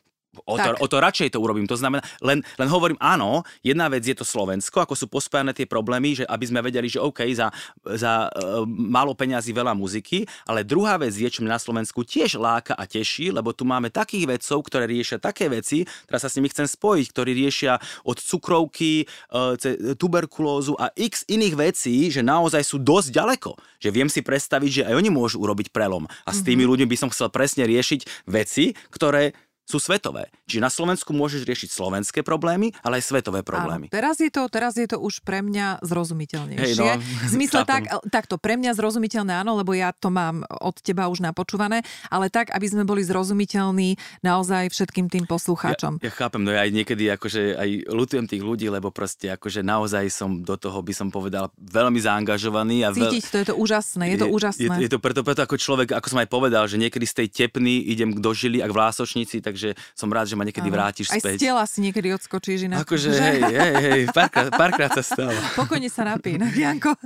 [0.50, 1.70] O to, o to radšej to urobím.
[1.70, 5.70] To znamená, len, len hovorím, áno, jedna vec je to Slovensko, ako sú pospájane tie
[5.70, 7.54] problémy, že aby sme vedeli, že OK, za,
[7.86, 12.42] za uh, málo peňazí veľa muziky, ale druhá vec je, čo mňa na Slovensku tiež
[12.42, 16.36] láka a teší, lebo tu máme takých vedcov, ktoré riešia také veci, teraz sa s
[16.42, 19.54] nimi chcem spojiť, ktorí riešia od cukrovky, uh,
[19.96, 23.54] tuberkulózu a x iných vecí, že naozaj sú dosť ďaleko.
[23.78, 26.10] Že viem si predstaviť, že aj oni môžu urobiť prelom.
[26.26, 26.72] A s tými mm-hmm.
[26.74, 30.28] ľuďmi by som chcel presne riešiť veci, ktoré sú svetové.
[30.44, 33.88] Čiže na Slovensku môžeš riešiť slovenské problémy, ale aj svetové problémy.
[33.88, 36.62] Áno, teraz, je to, teraz je to už pre mňa zrozumiteľnejšie.
[36.62, 40.76] Hey, no, v zmysle tak, takto, pre mňa zrozumiteľné áno, lebo ja to mám od
[40.84, 46.04] teba už napočúvané, ale tak, aby sme boli zrozumiteľní naozaj všetkým tým poslucháčom.
[46.04, 49.64] Ja, ja chápem, no ja aj niekedy akože aj ľutujem tých ľudí, lebo proste akože
[49.64, 52.84] naozaj som do toho, by som povedal, veľmi zaangažovaný.
[52.84, 53.10] A veľ...
[53.10, 54.68] Cítiť to, je to úžasné, je to úžasné.
[54.68, 57.16] Je, je, je to preto, preto ako človek, ako som aj povedal, že niekedy z
[57.24, 60.74] tej tepny idem k dožili a k vlásočnici, tak takže som rád, že ma niekedy
[60.74, 60.76] Áno.
[60.82, 61.38] vrátiš späť.
[61.38, 62.82] Aj z tela si niekedy odskočíš inak.
[62.82, 65.38] Akože, hej, hej, hej, párkrát, párkrát sa stalo.
[65.62, 66.98] Pokojne sa napí, no, Janko.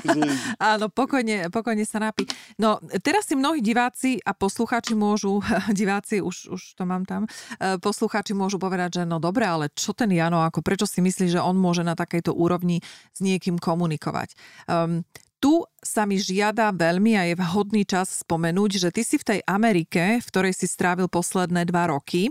[0.72, 2.24] Áno, pokojne, pokojne sa napí.
[2.56, 5.44] No, teraz si mnohí diváci a poslucháči môžu,
[5.80, 7.28] diváci, už, už to mám tam,
[7.60, 11.36] e, poslucháči môžu povedať, že no dobre, ale čo ten Jano, ako prečo si myslí,
[11.36, 12.80] že on môže na takejto úrovni
[13.12, 14.32] s niekým komunikovať?
[14.64, 15.04] Um,
[15.40, 19.40] tu sa mi žiada veľmi a je vhodný čas spomenúť, že ty si v tej
[19.48, 22.28] Amerike, v ktorej si strávil posledné dva roky,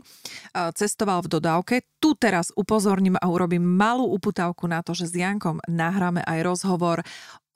[0.54, 1.76] cestoval v dodávke.
[1.98, 7.02] Tu teraz upozorním a urobím malú uputávku na to, že s Jankom nahráme aj rozhovor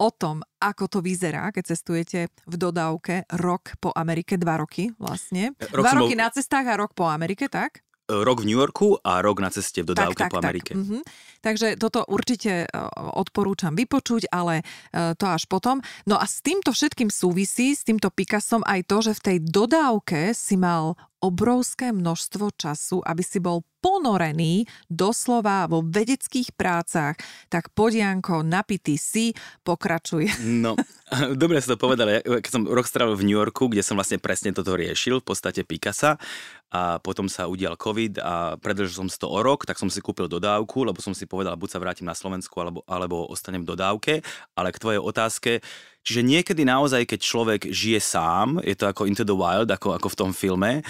[0.02, 5.54] o tom, ako to vyzerá, keď cestujete v dodávke rok po Amerike, dva roky vlastne.
[5.72, 6.22] Rok dva roky bol...
[6.26, 7.86] na cestách a rok po Amerike, tak?
[8.10, 10.72] Rok v New Yorku a rok na ceste v dodávke tak, tak, po Amerike.
[10.76, 10.80] Tak.
[10.80, 11.02] Mm-hmm.
[11.44, 12.68] Takže toto určite e,
[13.16, 15.84] odporúčam vypočuť, ale e, to až potom.
[16.08, 20.32] No a s týmto všetkým súvisí, s týmto Picassom aj to, že v tej dodávke
[20.32, 27.20] si mal obrovské množstvo času, aby si bol ponorený doslova vo vedeckých prácach.
[27.48, 30.44] Tak podianko, napitý si, pokračuje.
[30.44, 30.76] No,
[31.42, 32.20] dobre si to povedal.
[32.24, 35.68] Keď som rok strávil v New Yorku, kde som vlastne presne toto riešil, v podstate
[35.68, 36.20] Picasa,
[36.74, 40.02] a potom sa udial COVID a predržil som si to o rok, tak som si
[40.02, 43.78] kúpil dodávku, lebo som si povedal, buď sa vrátim na Slovensku, alebo, alebo ostanem v
[43.78, 44.14] dodávke.
[44.58, 45.62] Ale k tvojej otázke,
[46.04, 50.08] čiže niekedy naozaj, keď človek žije sám, je to ako Into the Wild, ako, ako
[50.12, 50.86] v tom filme,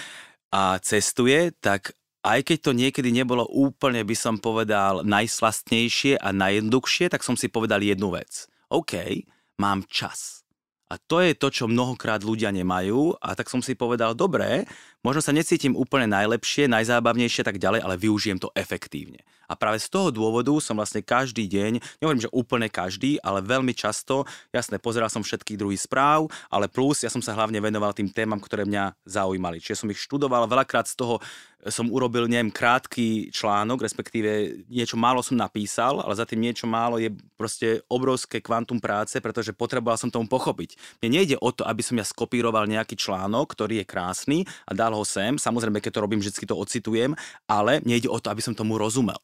[0.54, 1.96] a cestuje, tak
[2.26, 7.50] aj keď to niekedy nebolo úplne, by som povedal, najslastnejšie a najjednoduchšie, tak som si
[7.50, 8.50] povedal jednu vec.
[8.70, 9.26] OK,
[9.60, 10.42] mám čas.
[10.94, 14.70] A to je to, čo mnohokrát ľudia nemajú a tak som si povedal, dobre,
[15.04, 19.20] Možno sa necítim úplne najlepšie, najzábavnejšie tak ďalej, ale využijem to efektívne.
[19.48, 23.76] A práve z toho dôvodu som vlastne každý deň, nehovorím, že úplne každý, ale veľmi
[23.76, 28.10] často, jasne, pozeral som všetkých druhých správ, ale plus ja som sa hlavne venoval tým
[28.12, 29.60] témam, ktoré mňa zaujímali.
[29.60, 31.16] Čiže som ich študoval, veľakrát z toho
[31.72, 37.00] som urobil, neviem, krátky článok, respektíve niečo málo som napísal, ale za tým niečo málo
[37.00, 40.76] je proste obrovské kvantum práce, pretože potreboval som tomu pochopiť.
[41.00, 44.92] Mne nejde o to, aby som ja skopíroval nejaký článok, ktorý je krásny a dal
[44.92, 45.40] ho sem.
[45.40, 47.16] Samozrejme, keď to robím, vždy to ocitujem,
[47.48, 49.20] ale nejde o to, aby som tomu rozumel.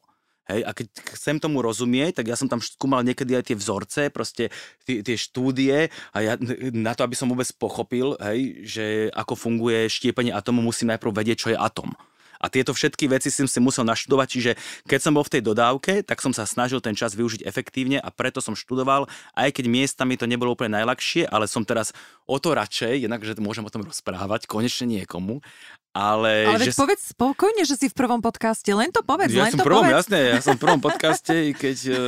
[0.50, 4.10] Hej, a keď chcem tomu rozumieť, tak ja som tam skúmal niekedy aj tie vzorce,
[4.10, 4.50] proste
[4.82, 6.34] tie, tie štúdie a ja
[6.74, 11.38] na to, aby som vôbec pochopil, hej, že ako funguje štiepenie atomu, musím najprv vedieť,
[11.38, 11.94] čo je atom.
[12.40, 14.52] A tieto všetky veci som si musel naštudovať, čiže
[14.88, 18.08] keď som bol v tej dodávke, tak som sa snažil ten čas využiť efektívne a
[18.08, 21.92] preto som študoval, aj keď miestami to nebolo úplne najľahšie, ale som teraz
[22.30, 25.42] o to radšej, jednak, že môžem o tom rozprávať, konečne niekomu,
[25.90, 26.46] ale...
[26.46, 26.78] Ale že...
[26.78, 29.82] povedz spokojne, že si v prvom podcaste, len to povedz, ja len som to prvom,
[29.82, 30.06] povedz.
[30.06, 31.98] Jasne, ja som v prvom podcaste, keď uh,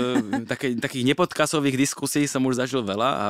[0.47, 3.25] také, takých nepodkazových diskusí som už zažil veľa a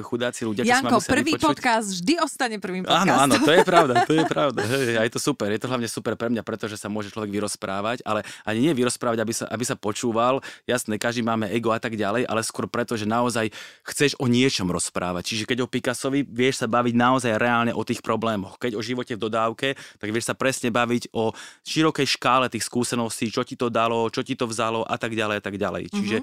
[0.00, 1.48] chudáci ľudia, čo Janko, sa prvý vypočuť.
[1.52, 3.12] podcast vždy ostane prvým podcastom.
[3.12, 4.60] Áno, áno, to je pravda, to je pravda.
[4.64, 7.28] Hej, a je to super, je to hlavne super pre mňa, pretože sa môže človek
[7.28, 10.40] vyrozprávať, ale ani nie vyrozprávať, aby sa, aby sa počúval.
[10.64, 13.52] Jasné, každý máme ego a tak ďalej, ale skôr preto, že naozaj
[13.84, 15.28] chceš o niečom rozprávať.
[15.28, 18.56] Čiže keď o Picassovi vieš sa baviť naozaj reálne o tých problémoch.
[18.56, 21.34] Keď o živote v dodávke, tak vieš sa presne baviť o
[21.66, 25.36] širokej škále tých skúseností, čo ti to dalo, čo ti to vzalo a tak ďalej
[25.38, 25.82] a tak ďalej.
[25.90, 25.98] Mm-hmm.
[25.98, 26.18] Čiže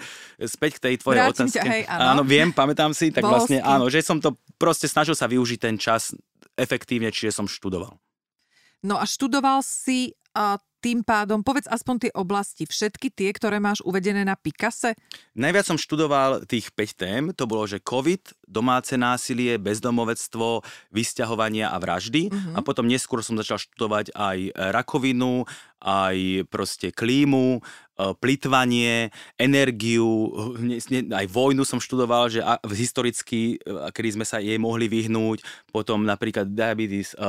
[0.47, 1.59] späť k tej tvojej Vrátim otázke.
[1.59, 2.01] Ťa, hej, áno.
[2.17, 3.35] áno, viem, pamätám si, tak Bolsky.
[3.35, 6.15] vlastne áno, že som to proste snažil sa využiť ten čas
[6.55, 7.99] efektívne, čiže som študoval.
[8.85, 13.81] No a študoval si a tým pádom, povedz aspoň tie oblasti, všetky tie, ktoré máš
[13.81, 14.93] uvedené na Pikase?
[15.33, 20.63] Najviac som študoval tých 5 tém, to bolo, že COVID, domáce násilie, bezdomovectvo,
[20.93, 22.29] vysťahovania a vraždy.
[22.31, 22.53] Uh-huh.
[22.55, 24.37] A potom neskôr som začal študovať aj
[24.71, 25.43] rakovinu,
[25.81, 27.61] aj proste klímu,
[27.97, 29.09] E, plitvanie,
[29.41, 30.29] energiu,
[31.09, 35.41] aj vojnu som študoval, že historicky, e, kedy sme sa jej mohli vyhnúť,
[35.73, 37.25] potom napríklad diabetes, e,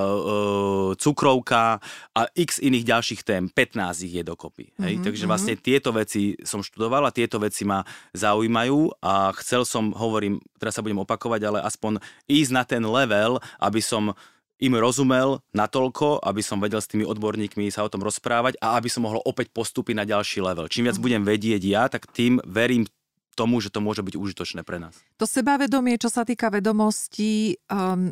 [1.01, 1.81] cukrovka
[2.13, 4.75] a x iných ďalších tém, 15 ich je dokopy.
[4.83, 4.99] Hej?
[4.99, 5.07] Mm-hmm.
[5.07, 7.87] Takže vlastne tieto veci som študoval a tieto veci ma
[8.19, 13.39] zaujímajú a chcel som, hovorím, teraz sa budem opakovať, ale aspoň ísť na ten level,
[13.63, 14.11] aby som
[14.59, 18.91] im rozumel natoľko, aby som vedel s tými odborníkmi sa o tom rozprávať a aby
[18.91, 20.67] som mohol opäť postúpiť na ďalší level.
[20.67, 21.05] Čím viac mhm.
[21.07, 22.91] budem vedieť ja, tak tým verím
[23.39, 24.99] tomu, že to môže byť užitočné pre nás.
[25.23, 28.11] To sebavedomie, čo sa týka vedomostí, um,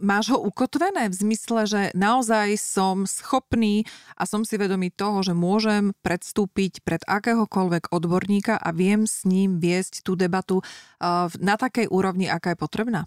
[0.00, 3.84] máš ho ukotvené v zmysle, že naozaj som schopný
[4.16, 9.60] a som si vedomý toho, že môžem predstúpiť pred akéhokoľvek odborníka a viem s ním
[9.60, 13.06] viesť tú debatu uh, na takej úrovni, aká je potrebná?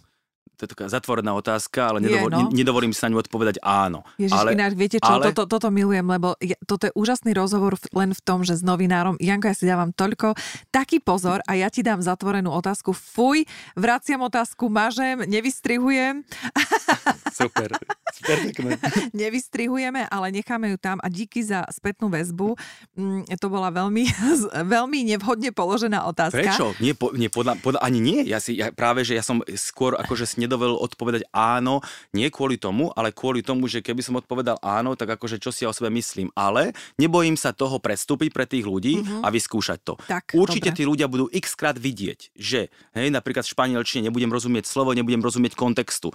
[0.63, 2.49] To je taká zatvorená otázka, ale nedovol, je, no.
[2.55, 4.07] nedovolím si na ňu odpovedať áno.
[4.15, 5.35] Ježiš, ale, ináč, viete čo, ale...
[5.35, 9.19] toto, toto milujem, lebo ja, toto je úžasný rozhovor len v tom, že s novinárom,
[9.19, 10.39] Janko, ja si dávam toľko,
[10.71, 13.43] taký pozor a ja ti dám zatvorenú otázku, fuj,
[13.75, 16.23] vraciam otázku, mažem, nevystrihujem.
[17.33, 17.73] Super,
[18.13, 18.77] super pekné.
[19.09, 22.53] Nevystrihujeme, ale necháme ju tam a díky za spätnú väzbu.
[22.93, 24.05] Mm, to bola veľmi,
[24.77, 26.37] veľmi nevhodne položená otázka.
[26.37, 26.77] Prečo?
[26.77, 28.19] Nie, po, nie podľa, podľa, ani nie.
[28.29, 31.81] Ja si, ja, práve, že ja som skôr akože si nedovolil odpovedať áno,
[32.13, 35.65] nie kvôli tomu, ale kvôli tomu, že keby som odpovedal áno, tak akože čo si
[35.65, 36.29] ja o sebe myslím.
[36.37, 39.25] Ale nebojím sa toho predstúpiť pre tých ľudí uh-huh.
[39.25, 39.97] a vyskúšať to.
[40.05, 40.77] Tak, Určite dobre.
[40.77, 45.25] tí ľudia budú x krát vidieť, že hej, napríklad v španielčine nebudem rozumieť slovo, nebudem
[45.25, 46.13] rozumieť kontextu,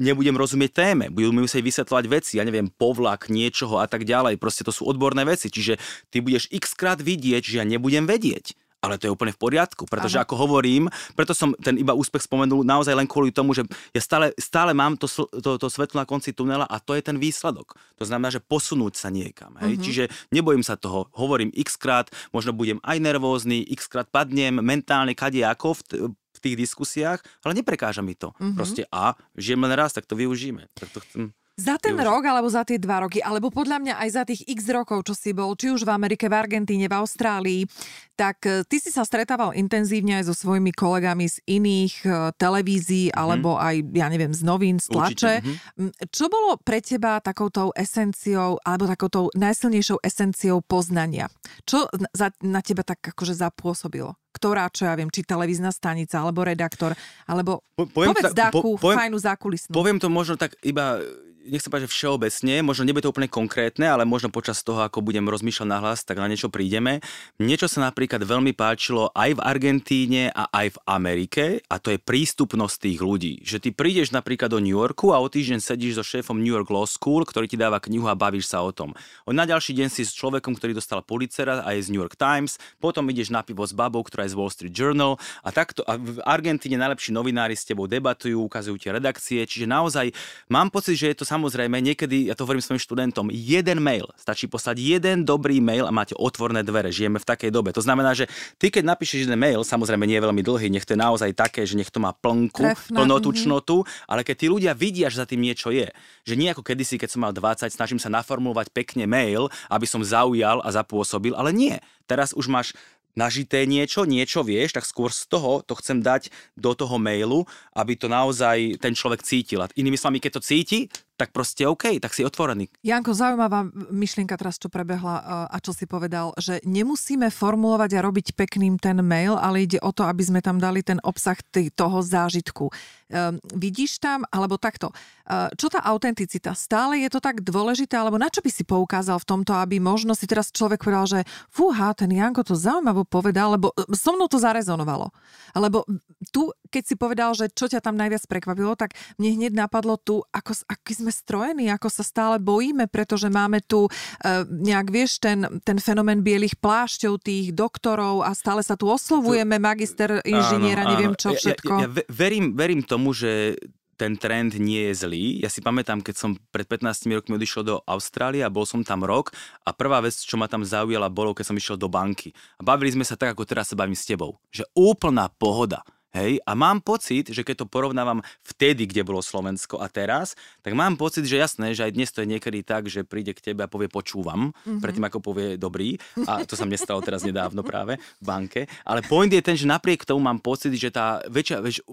[0.00, 4.40] nebudem rozumieť téme, budú mi musieť vysvetľovať veci, ja neviem, povlak niečoho a tak ďalej.
[4.40, 5.76] Proste to sú odborné veci, čiže
[6.08, 8.56] ty budeš x krát vidieť, že ja nebudem vedieť
[8.86, 10.24] ale to je úplne v poriadku, pretože Aha.
[10.24, 10.86] ako hovorím,
[11.18, 14.94] preto som ten iba úspech spomenul naozaj len kvôli tomu, že ja stále, stále mám
[14.94, 15.10] to,
[15.42, 17.74] to, to svetlo na konci tunela a to je ten výsledok.
[17.98, 19.58] To znamená, že posunúť sa niekam.
[19.58, 19.76] Hej?
[19.76, 19.84] Uh-huh.
[19.84, 25.18] Čiže nebojím sa toho, hovorím x krát, možno budem aj nervózny, x krát padnem mentálne
[25.18, 25.80] kadejako v,
[26.12, 28.30] v tých diskusiách, ale neprekáža mi to.
[28.36, 28.54] Uh-huh.
[28.54, 30.70] Proste a žijem len raz, tak to využijeme.
[30.78, 31.34] Tak to chcem...
[31.56, 34.68] Za ten rok, alebo za tie dva roky, alebo podľa mňa aj za tých x
[34.68, 37.64] rokov, čo si bol, či už v Amerike, v Argentíne, v Austrálii,
[38.12, 43.08] tak e, ty si sa stretával intenzívne aj so svojimi kolegami z iných e, televízií,
[43.08, 43.16] mm-hmm.
[43.24, 45.40] alebo aj, ja neviem, z novín, z tlače.
[45.40, 46.12] Mm-hmm.
[46.12, 51.32] Čo bolo pre teba takoutou esenciou, alebo takoutou najsilnejšou esenciou poznania?
[51.64, 54.12] Čo za, na teba tak akože zapôsobilo?
[54.36, 56.92] ktorá, čo ja viem, či televízna stanica, alebo redaktor,
[57.24, 59.72] alebo po, poviem povedz ta, dáku po, poviem, fajnú zákulisnú.
[59.72, 61.00] Poviem to možno tak iba
[61.46, 65.26] nechcem povedať, že všeobecne, možno nebude to úplne konkrétne, ale možno počas toho, ako budem
[65.26, 67.00] rozmýšľať na hlas, tak na niečo prídeme.
[67.38, 72.02] Niečo sa napríklad veľmi páčilo aj v Argentíne a aj v Amerike a to je
[72.02, 73.34] prístupnosť tých ľudí.
[73.46, 76.68] Že ty prídeš napríklad do New Yorku a o týždeň sedíš so šéfom New York
[76.68, 78.92] Law School, ktorý ti dáva knihu a bavíš sa o tom.
[79.24, 82.18] O na ďalší deň si s človekom, ktorý dostal policera a je z New York
[82.18, 85.86] Times, potom ideš na pivo s babou, ktorá je z Wall Street Journal a takto
[85.86, 90.10] a v Argentíne najlepší novinári s tebou debatujú, ukazujú ti redakcie, čiže naozaj
[90.50, 94.48] mám pocit, že je to samozrejme, niekedy, ja to hovorím svojim študentom, jeden mail, stačí
[94.48, 96.88] poslať jeden dobrý mail a máte otvorné dvere.
[96.88, 97.76] Žijeme v takej dobe.
[97.76, 98.24] To znamená, že
[98.56, 101.68] ty keď napíšeš jeden mail, samozrejme nie je veľmi dlhý, nech to je naozaj také,
[101.68, 104.08] že nech to má plnku, Trefná, plnotučnotu, mm-hmm.
[104.08, 105.92] ale keď tí ľudia vidia, že za tým niečo je,
[106.24, 110.00] že nie ako kedysi, keď som mal 20, snažím sa naformulovať pekne mail, aby som
[110.00, 111.76] zaujal a zapôsobil, ale nie.
[112.08, 112.72] Teraz už máš
[113.16, 117.96] nažité niečo, niečo vieš, tak skôr z toho to chcem dať do toho mailu, aby
[117.96, 119.64] to naozaj ten človek cítil.
[119.64, 122.68] A inými slovami, keď to cíti, tak proste OK, tak si otvorený.
[122.84, 128.04] Janko, zaujímavá myšlienka teraz, čo prebehla eh, a čo si povedal, že nemusíme formulovať a
[128.04, 131.36] robiť pekným ten mail, ale ide o to, aby sme tam dali ten obsah
[131.72, 132.68] toho zážitku.
[133.06, 136.58] Um, vidíš tam, alebo takto, uh, čo tá autenticita?
[136.58, 140.12] Stále je to tak dôležité, alebo na čo by si poukázal v tomto, aby možno
[140.18, 144.26] si teraz človek povedal, že fúha, ten Janko to zaujímavo povedal, lebo eh, so mnou
[144.26, 145.14] to zarezonovalo.
[145.54, 145.86] Lebo
[146.34, 150.26] tu, keď si povedal, že čo ťa tam najviac prekvapilo, tak mne hneď napadlo tu,
[150.34, 155.46] ako, aký sme strojení, ako sa stále bojíme, pretože máme tu uh, nejak, vieš, ten,
[155.62, 161.30] ten fenomén bielých plášťov, tých doktorov a stále sa tu oslovujeme, magister, inžiniera, neviem čo
[161.30, 161.72] všetko.
[161.78, 163.60] Ja, ja, ja verím, verím to, tomu, že
[163.96, 165.40] ten trend nie je zlý.
[165.40, 169.04] Ja si pamätám, keď som pred 15 rokmi odišiel do Austrálie a bol som tam
[169.04, 169.32] rok
[169.64, 172.32] a prvá vec, čo ma tam zaujala, bolo, keď som išiel do banky.
[172.60, 174.36] A bavili sme sa tak, ako teraz sa bavím s tebou.
[174.52, 175.80] Že úplná pohoda.
[176.16, 180.32] Hej, a mám pocit, že keď to porovnávam vtedy, kde bolo Slovensko a teraz,
[180.64, 183.52] tak mám pocit, že jasné, že aj dnes to je niekedy tak, že príde k
[183.52, 184.80] tebe a povie počúvam, mm-hmm.
[184.80, 186.00] predtým ako povie dobrý.
[186.24, 188.64] A to sa mne stalo teraz nedávno práve v banke.
[188.88, 191.84] Ale point je ten, že napriek tomu mám pocit, že tá väčšia, väč,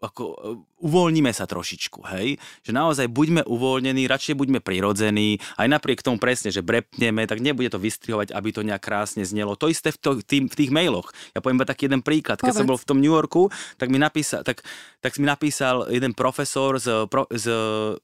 [0.00, 0.36] ako e,
[0.84, 2.36] uvoľníme sa trošičku, hej?
[2.66, 7.72] Že naozaj buďme uvoľnení, radšej buďme prirodzení, aj napriek tomu presne, že brepneme, tak nebude
[7.72, 9.56] to vystrihovať, aby to nejak krásne znelo.
[9.56, 11.14] To isté v, to, tým, v tých mailoch.
[11.32, 12.40] Ja poviem iba taký jeden príklad.
[12.40, 12.60] Keď Povedz.
[12.60, 13.48] som bol v tom New Yorku,
[13.80, 14.60] tak mi napísal, tak,
[15.00, 17.48] tak mi napísal jeden profesor z, pro, z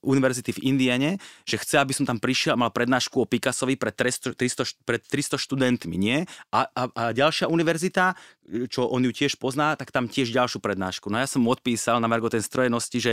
[0.00, 1.10] univerzity v Indiane,
[1.44, 5.00] že chce, aby som tam prišiel a mal prednášku o Picassovi pred 300, 300, pred
[5.04, 6.24] 300 študentmi, nie?
[6.50, 8.16] A, a, a ďalšia univerzita,
[8.66, 11.06] čo on ju tiež pozná, tak tam tiež ďalšiu prednášku.
[11.08, 13.12] No ja som mu odpísal na Margo ten strojenosti, že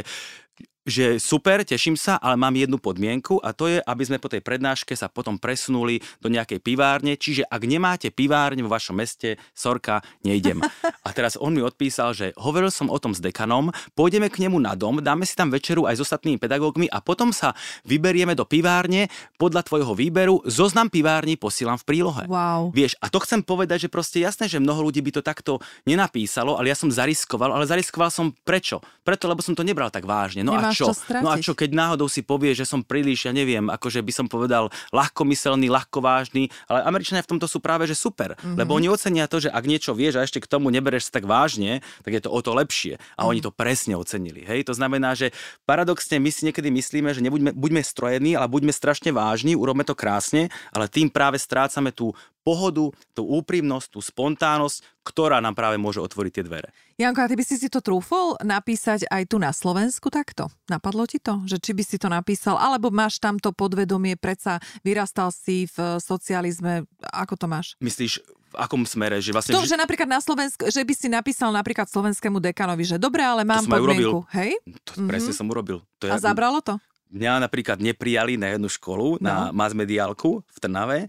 [0.87, 4.39] že super, teším sa, ale mám jednu podmienku a to je, aby sme po tej
[4.39, 9.99] prednáške sa potom presunuli do nejakej pivárne, čiže ak nemáte pivárne vo vašom meste, sorka,
[10.23, 10.63] nejdem.
[11.07, 14.59] A teraz on mi odpísal, že hovoril som o tom s dekanom, pôjdeme k nemu
[14.59, 17.55] na dom, dáme si tam večeru aj s ostatnými pedagógmi a potom sa
[17.87, 19.07] vyberieme do pivárne
[19.39, 22.23] podľa tvojho výberu, zoznam pivárni posielam v prílohe.
[22.27, 22.75] Wow.
[22.75, 26.59] Vieš, a to chcem povedať, že proste jasné, že mnoho ľudí by to takto nenapísalo,
[26.59, 28.83] ale ja som zariskoval, ale zariskoval som prečo?
[29.07, 30.43] Preto, lebo som to nebral tak vážne.
[30.43, 30.93] No Nemáš čo?
[31.21, 34.27] No a čo, keď náhodou si povie, že som príliš, ja neviem, akože by som
[34.29, 38.57] povedal ľahkomyselný, ľahkovážny, ale Američania v tomto sú práve že super, mm-hmm.
[38.59, 41.25] lebo oni ocenia to, že ak niečo vieš a ešte k tomu nebereš sa tak
[41.25, 42.95] vážne, tak je to o to lepšie.
[42.95, 43.29] A mm-hmm.
[43.33, 44.45] oni to presne ocenili.
[44.45, 44.69] Hej?
[44.69, 45.33] To znamená, že
[45.65, 49.97] paradoxne my si niekedy myslíme, že nebuďme, buďme strojení, ale buďme strašne vážni, urobme to
[49.97, 52.13] krásne, ale tým práve strácame tú
[52.47, 56.71] pohodu, tú úprimnosť, tú spontánnosť, ktorá nám práve môže otvoriť tie dvere.
[56.97, 60.49] Janko, a ty by si si to trúfol napísať aj tu na Slovensku takto?
[60.65, 61.45] Napadlo ti to?
[61.45, 62.57] Že či by si to napísal?
[62.57, 67.77] Alebo máš tamto podvedomie, predsa vyrastal si v socializme, ako to máš?
[67.85, 69.21] Myslíš, v akom smere?
[69.21, 72.97] Že vlastne, to, že napríklad na Slovensku, že by si napísal napríklad slovenskému dekanovi, že
[72.97, 74.25] dobre, ale mám podmienku.
[74.33, 74.57] Hej?
[74.89, 75.05] To mm-hmm.
[75.05, 75.85] presne som urobil.
[76.01, 76.81] To a ja, zabralo to?
[77.13, 79.29] Mňa napríklad neprijali na jednu školu, no.
[79.29, 81.05] na masmediálku v Trnave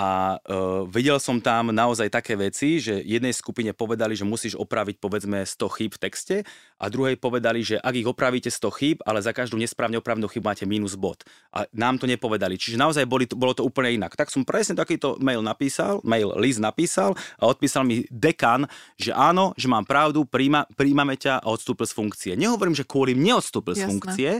[0.00, 4.96] a uh, videl som tam naozaj také veci, že jednej skupine povedali, že musíš opraviť
[4.96, 6.36] povedzme 100 chýb v texte
[6.80, 10.48] a druhej povedali, že ak ich opravíte 100 chýb, ale za každú nesprávne opravnú chybu
[10.48, 11.20] máte minus bod.
[11.52, 12.56] A nám to nepovedali.
[12.56, 14.16] Čiže naozaj boli, bolo to úplne inak.
[14.16, 18.64] Tak som presne takýto mail napísal, mail list napísal a odpísal mi dekan,
[18.96, 22.32] že áno, že mám pravdu, príjma, príjmame ťa a odstúpil z funkcie.
[22.40, 23.84] Nehovorím, že kvôli mne odstúpil Jasne.
[23.84, 24.30] z funkcie,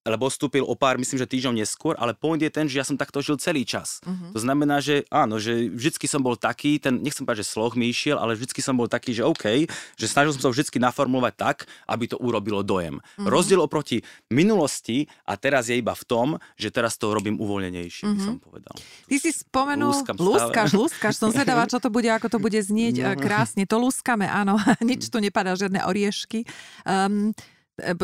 [0.00, 2.96] lebo vstúpil o pár, myslím, že týždňov neskôr, ale point je ten, že ja som
[2.96, 4.00] takto žil celý čas.
[4.00, 4.32] Uh-huh.
[4.32, 7.92] To znamená, že áno, že vždycky som bol taký, ten, nechcem povedať, že sloh mi
[7.92, 9.68] išiel, ale vždycky som bol taký, že OK,
[10.00, 12.96] že snažil som sa vždycky naformulovať tak, aby to urobilo dojem.
[12.96, 13.28] Uh-huh.
[13.28, 14.00] Rozdiel oproti
[14.32, 18.16] minulosti a teraz je iba v tom, že teraz to robím uvoľnenejšie, uh-huh.
[18.16, 18.74] by som povedal.
[19.04, 23.20] Ty si spomenul, lúskaš, lúskaš, som zvedavá, čo to bude, ako to bude znieť no.
[23.20, 23.68] krásne.
[23.68, 26.48] To lúskame, áno, nič tu nepadá, žiadne oriešky.
[26.88, 27.36] Um,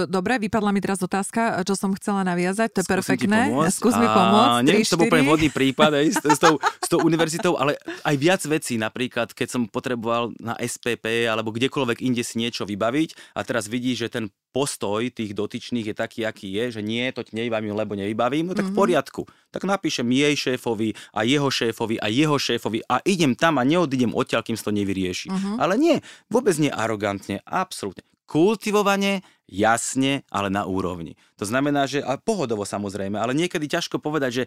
[0.08, 3.40] dobre, vypadla mi teraz otázka, čo som chcela naviazať, to je Skúsim perfektné.
[3.70, 4.64] Skús mi pomôcť.
[4.64, 7.78] Neviem, či to bol úplne vhodný prípad aj s, s, tou, s tou univerzitou, ale
[8.04, 13.38] aj viac vecí, napríklad keď som potreboval na SPP alebo kdekoľvek inde si niečo vybaviť
[13.38, 17.20] a teraz vidí, že ten postoj tých dotyčných je taký, aký je, že nie, to
[17.20, 18.72] ti nevybavím, lebo nevybavím, no tak mm-hmm.
[18.72, 18.80] v mhm.
[18.80, 19.22] poriadku.
[19.52, 24.16] Tak napíšem jej šéfovi a jeho šéfovi a jeho šéfovi a idem tam a neodídem
[24.16, 25.28] odtiaľ, kým to nevyrieši.
[25.28, 25.56] Mm-hmm.
[25.60, 26.00] Ale nie,
[26.32, 31.14] vôbec nie arogantne, absolútne kultivovane, jasne, ale na úrovni.
[31.38, 34.44] To znamená, že a pohodovo samozrejme, ale niekedy ťažko povedať, že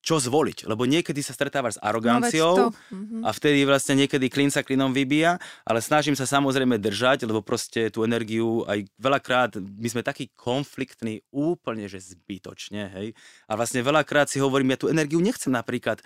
[0.00, 3.22] čo zvoliť, lebo niekedy sa stretávaš s aroganciou no, mm-hmm.
[3.24, 7.92] a vtedy vlastne niekedy klin sa klinom vybíja, ale snažím sa samozrejme držať, lebo proste
[7.92, 13.08] tú energiu aj veľakrát, my sme takí konfliktní úplne, že zbytočne, hej.
[13.44, 16.00] A vlastne veľakrát si hovorím, ja tú energiu nechcem napríklad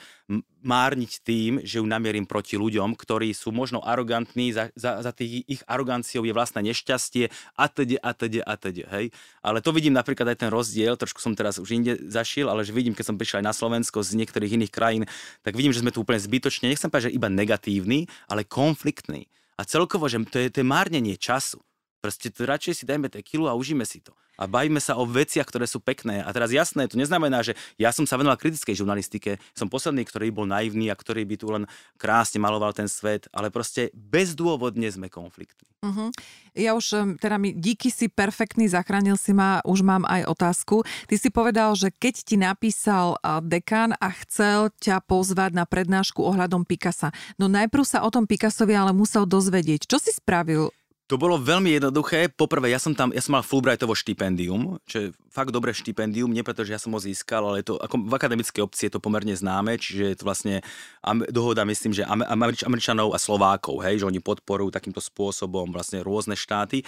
[0.64, 5.44] márniť tým, že ju namierim proti ľuďom, ktorí sú možno arogantní, za, za, za tých
[5.44, 9.06] ich aroganciou je vlastné nešťastie a teď, a teď, a teď, hej.
[9.44, 12.72] Ale to vidím napríklad aj ten rozdiel, trošku som teraz už inde zašiel, ale že
[12.72, 15.04] vidím, keď som prišiel aj na Slovensku, Slovensko, z niektorých iných krajín,
[15.44, 19.28] tak vidím, že sme tu úplne zbytočne, nechcem povedať, že iba negatívny, ale konfliktný.
[19.60, 21.60] A celkovo, že to je, to je márnenie času.
[22.00, 24.16] Proste to radšej si dajme tequilu a užíme si to.
[24.34, 26.24] A bavíme sa o veciach, ktoré sú pekné.
[26.24, 30.34] A teraz jasné, to neznamená, že ja som sa venoval kritickej žurnalistike, som posledný, ktorý
[30.34, 31.64] bol naivný a ktorý by tu len
[31.96, 35.70] krásne maloval ten svet, ale proste bezdôvodne sme konfliktní.
[35.84, 36.08] Uh-huh.
[36.56, 40.86] Ja už, teda mi, díky si perfektný, zachránil si ma, už mám aj otázku.
[41.10, 46.64] Ty si povedal, že keď ti napísal dekan a chcel ťa pozvať na prednášku ohľadom
[46.64, 49.86] Picasa, no najprv sa o tom Picassovi ale musel dozvedieť.
[49.90, 50.72] Čo si spravil?
[51.14, 52.26] To bolo veľmi jednoduché.
[52.26, 56.42] Poprvé, ja som tam, ja som mal Fulbrightovo štipendium, čo je fakt dobré štipendium, nie
[56.42, 59.30] preto, že ja som ho získal, ale to, ako v akademickej obci je to pomerne
[59.30, 60.58] známe, čiže je to vlastne
[61.30, 66.34] dohoda, myslím, že Američ, Američanov a Slovákov, hej, že oni podporujú takýmto spôsobom vlastne rôzne
[66.34, 66.82] štáty.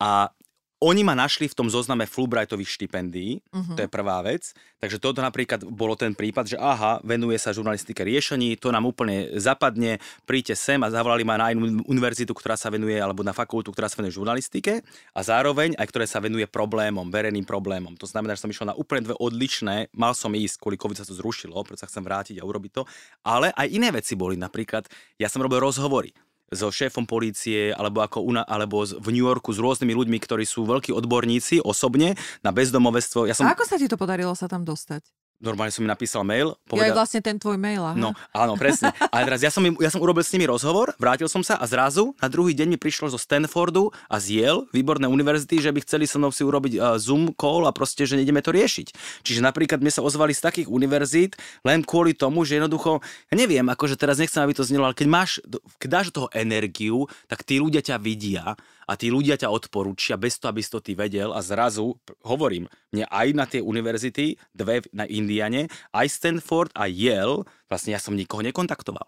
[0.00, 0.32] A
[0.78, 3.74] oni ma našli v tom zozname Fulbrightových štipendií, uh-huh.
[3.74, 4.54] to je prvá vec.
[4.78, 9.34] Takže toto napríklad bolo ten prípad, že aha, venuje sa žurnalistike riešení, to nám úplne
[9.34, 13.74] zapadne, príďte sem a zavolali ma na inú univerzitu, ktorá sa venuje, alebo na fakultu,
[13.74, 17.98] ktorá sa venuje žurnalistike a zároveň aj ktoré sa venuje problémom, verejným problémom.
[17.98, 21.08] To znamená, že som išiel na úplne dve odlišné, mal som ísť, kvôli COVID sa
[21.08, 22.82] to zrušilo, preto sa chcem vrátiť a urobiť to,
[23.26, 24.86] ale aj iné veci boli, napríklad
[25.18, 26.14] ja som robil rozhovory
[26.52, 30.64] so šéfom polície alebo, ako una, alebo v New Yorku s rôznymi ľuďmi, ktorí sú
[30.64, 33.28] veľkí odborníci osobne na bezdomovestvo.
[33.28, 33.44] Ja som...
[33.44, 35.04] A ako sa ti to podarilo sa tam dostať?
[35.38, 36.58] Normálne som mi napísal mail.
[36.66, 36.82] Povedal...
[36.82, 37.94] Ja je vlastne ten tvoj mail, aha.
[37.94, 38.90] No, áno, presne.
[39.14, 41.64] A teraz ja som, im, ja som urobil s nimi rozhovor, vrátil som sa a
[41.70, 45.80] zrazu na druhý deň mi prišlo zo Stanfordu a z Yale, výborné univerzity, že by
[45.86, 49.22] chceli so mnou si urobiť uh, Zoom call a proste, že nejdeme to riešiť.
[49.22, 52.98] Čiže napríklad mne sa ozvali z takých univerzít len kvôli tomu, že jednoducho,
[53.30, 55.30] ja neviem, akože teraz nechcem, aby to znelo, ale keď máš,
[55.78, 58.58] keď dáš do toho energiu, tak tí ľudia ťa vidia
[58.88, 62.66] a tí ľudia ťa odporúčia bez toho, aby si to ty vedel a zrazu, hovorím,
[62.90, 68.16] mne aj na tie univerzity, dve na Indiane, aj Stanford a Yale, vlastne ja som
[68.16, 69.04] nikoho nekontaktoval.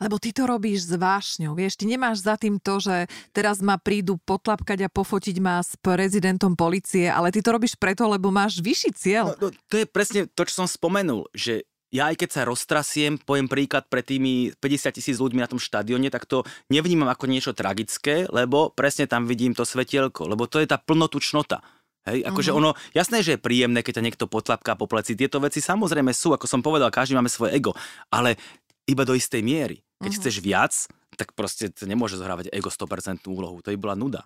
[0.00, 3.76] Lebo ty to robíš s vášňou, vieš, ty nemáš za tým to, že teraz ma
[3.76, 8.64] prídu potlapkať a pofotiť ma s prezidentom policie, ale ty to robíš preto, lebo máš
[8.64, 9.36] vyšší cieľ.
[9.36, 13.16] No, no, to je presne to, čo som spomenul, že ja aj keď sa roztrasiem,
[13.22, 17.54] poviem príklad pre tými 50 tisíc ľuďmi na tom štadióne, tak to nevnímam ako niečo
[17.54, 21.62] tragické, lebo presne tam vidím to svetielko, lebo to je tá plnotučnota.
[22.06, 22.62] Hej, akože uh-huh.
[22.62, 25.18] ono, jasné, že je príjemné, keď ťa niekto potlapká po pleci.
[25.18, 27.74] Tieto veci samozrejme sú, ako som povedal, každý máme svoje ego,
[28.14, 28.38] ale
[28.86, 29.82] iba do istej miery.
[29.98, 30.22] Keď uh-huh.
[30.22, 30.72] chceš viac,
[31.18, 33.58] tak proste to nemôže zohrávať ego 100% úlohu.
[33.58, 34.22] To by bola nuda.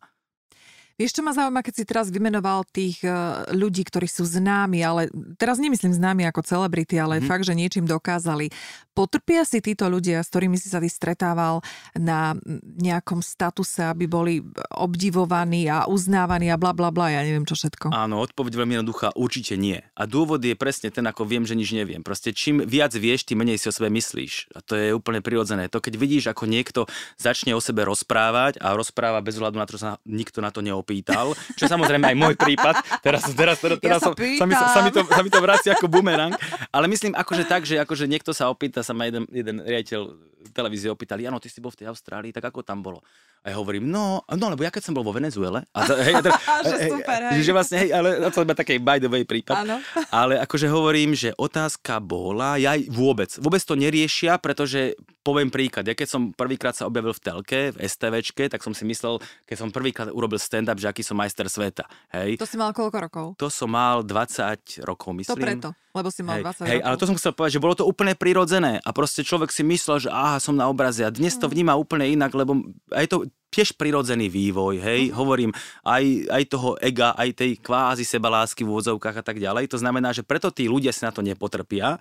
[1.00, 3.12] Čo ma zaujíma, keď si teraz vymenoval tých eh,
[3.56, 5.08] ľudí, ktorí sú známi, ale
[5.40, 7.24] teraz nemyslím známi ako celebrity, ale mm.
[7.24, 8.52] fakt, že niečím dokázali.
[8.92, 11.64] Potrpia si títo ľudia, s ktorými si sa ty stretával
[11.96, 12.36] na
[12.76, 14.44] nejakom statuse, aby boli
[14.76, 17.96] obdivovaní a uznávaní a bla bla bla, ja neviem čo všetko.
[17.96, 19.80] Áno, odpoveď veľmi jednoduchá, určite nie.
[19.96, 22.04] A dôvod je presne ten, ako viem, že nič neviem.
[22.04, 24.52] Proste čím viac vieš, tým menej si o sebe myslíš.
[24.52, 25.72] A to je úplne prirodzené.
[25.72, 26.84] To keď vidíš, ako niekto
[27.16, 30.60] začne o sebe rozprávať a rozpráva bez hľadu na to, že sa nikto na to
[30.60, 34.54] neopýta, opýtal, čo samozrejme aj môj prípad, teraz, teraz, teraz, teraz ja som, sa, mi,
[34.58, 36.34] sa, mi to, sa mi to vracia ako bumerang,
[36.74, 40.10] ale myslím akože tak, že akože niekto sa opýta, sa ma jeden, jeden riaditeľ
[40.48, 43.04] televízie opýtali, áno, ty si bol v tej Austrálii, tak ako tam bolo?
[43.40, 46.12] A ja hovorím, no, no, lebo ja keď som bol vo Venezuele, a to, hej,
[46.20, 46.36] teda,
[46.68, 47.40] že super, hej.
[47.40, 49.64] Že vlastne, hej, ale to iba taký by the way prípad.
[49.64, 49.80] Áno.
[50.20, 54.92] Ale akože hovorím, že otázka bola, ja vôbec, vôbec to neriešia, pretože
[55.24, 58.84] poviem príklad, ja keď som prvýkrát sa objavil v telke, v STVčke, tak som si
[58.84, 59.16] myslel,
[59.48, 61.88] keď som prvýkrát urobil stand-up, že aký som majster sveta.
[62.12, 62.36] Hej.
[62.36, 63.26] To si mal koľko rokov?
[63.40, 65.32] To som mal 20 rokov, myslím.
[65.32, 66.86] To preto, lebo si mal hej, 20 hej, rokov.
[66.92, 69.96] ale to som chcel povedať, že bolo to úplne prirodzené a proste človek si myslel,
[70.04, 71.52] že aha, som na obraze a dnes to mm.
[71.56, 72.60] vníma úplne inak, lebo
[72.92, 73.16] aj to
[73.50, 75.18] tiež prirodzený vývoj, hej, uh-huh.
[75.18, 75.50] hovorím,
[75.82, 79.66] aj, aj toho ega, aj tej kvázi sebalásky v úvodzovkách a tak ďalej.
[79.74, 81.98] To znamená, že preto tí ľudia si na to nepotrpia,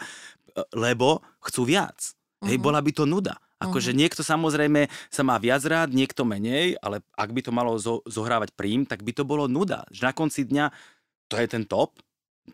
[0.77, 2.13] lebo chcú viac.
[2.45, 2.63] Hej, mhm.
[2.63, 3.35] bola by to nuda.
[3.59, 3.99] Akože uh-huh.
[3.99, 8.55] niekto samozrejme sa má viac rád, niekto menej, ale ak by to malo zo, zohrávať
[8.55, 9.83] prím, tak by to bolo nuda.
[9.91, 10.65] Že na konci dňa
[11.27, 11.99] to je ten top,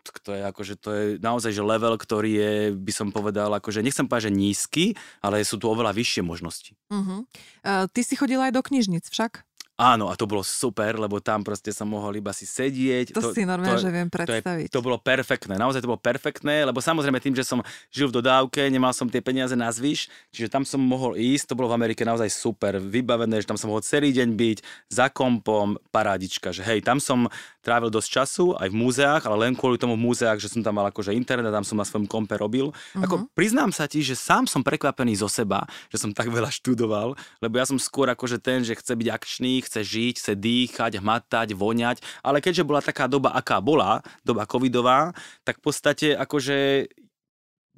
[0.02, 4.04] to je akože, to je naozaj že level, ktorý je, by som povedal, akože nechcem
[4.04, 4.84] povedať, že nízky,
[5.22, 6.74] ale sú tu oveľa vyššie možnosti.
[6.90, 7.24] Uh-huh.
[7.62, 9.45] Uh, ty si chodil aj do knižnic však?
[9.76, 13.12] Áno, a to bolo super, lebo tam proste som mohol iba si sedieť.
[13.12, 14.72] To, to si normálne, to, že viem predstaviť.
[14.72, 17.60] To, je, to bolo perfektné, naozaj to bolo perfektné, lebo samozrejme tým, že som
[17.92, 21.58] žil v dodávke, nemal som tie peniaze na zvyš, čiže tam som mohol ísť, to
[21.60, 24.58] bolo v Amerike naozaj super, vybavené, že tam som mohol celý deň byť
[24.88, 27.28] za kompom, parádička, že hej, tam som
[27.60, 30.80] trávil dosť času aj v múzeách, ale len kvôli tomu v múzeách, že som tam
[30.80, 32.70] mal akože internet, tam som na svojom kompe robil.
[32.70, 33.04] Uh-huh.
[33.04, 37.18] Ako priznám sa ti, že sám som prekvapený zo seba, že som tak veľa študoval,
[37.42, 41.52] lebo ja som skôr akože ten, že chce byť akčný, chce žiť, chce dýchať, hmatať,
[41.52, 45.12] voňať, ale keďže bola taká doba, aká bola, doba covidová,
[45.42, 46.88] tak v podstate akože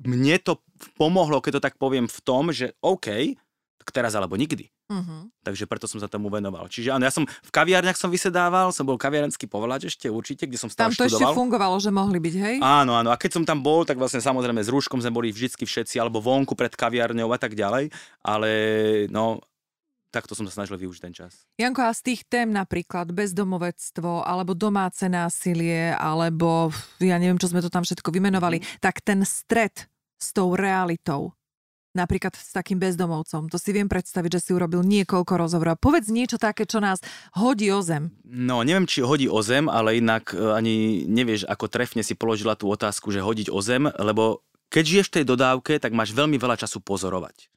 [0.04, 0.62] mne to
[0.94, 3.34] pomohlo, keď to tak poviem, v tom, že OK,
[3.82, 4.70] tak teraz alebo nikdy.
[4.88, 5.28] Uh-huh.
[5.44, 6.64] Takže preto som sa tomu venoval.
[6.64, 10.56] Čiže áno, ja som v kaviárniach som vysedával, som bol kaviarenský povolač ešte určite, kde
[10.56, 11.28] som stále Tam to študoval.
[11.28, 12.56] ešte fungovalo, že mohli byť, hej?
[12.64, 13.12] Áno, áno.
[13.12, 16.24] A keď som tam bol, tak vlastne samozrejme s rúškom sme boli vždycky všetci, alebo
[16.24, 17.92] vonku pred kaviárňou a tak ďalej.
[18.24, 18.50] Ale
[19.12, 19.44] no,
[20.08, 21.44] takto som sa snažil využiť ten čas.
[21.60, 27.64] Janko, a z tých tém napríklad bezdomovectvo, alebo domáce násilie, alebo ja neviem, čo sme
[27.64, 28.66] to tam všetko vymenovali, mm.
[28.80, 29.88] tak ten stred
[30.18, 31.38] s tou realitou,
[31.96, 35.82] napríklad s takým bezdomovcom, to si viem predstaviť, že si urobil niekoľko rozhovorov.
[35.82, 37.02] Povedz niečo také, čo nás
[37.34, 38.14] hodí o zem.
[38.22, 42.54] No, neviem, či hodí o zem, ale inak e, ani nevieš, ako trefne si položila
[42.54, 46.36] tú otázku, že hodiť o zem, lebo keď žiješ v tej dodávke, tak máš veľmi
[46.36, 47.48] veľa času pozorovať.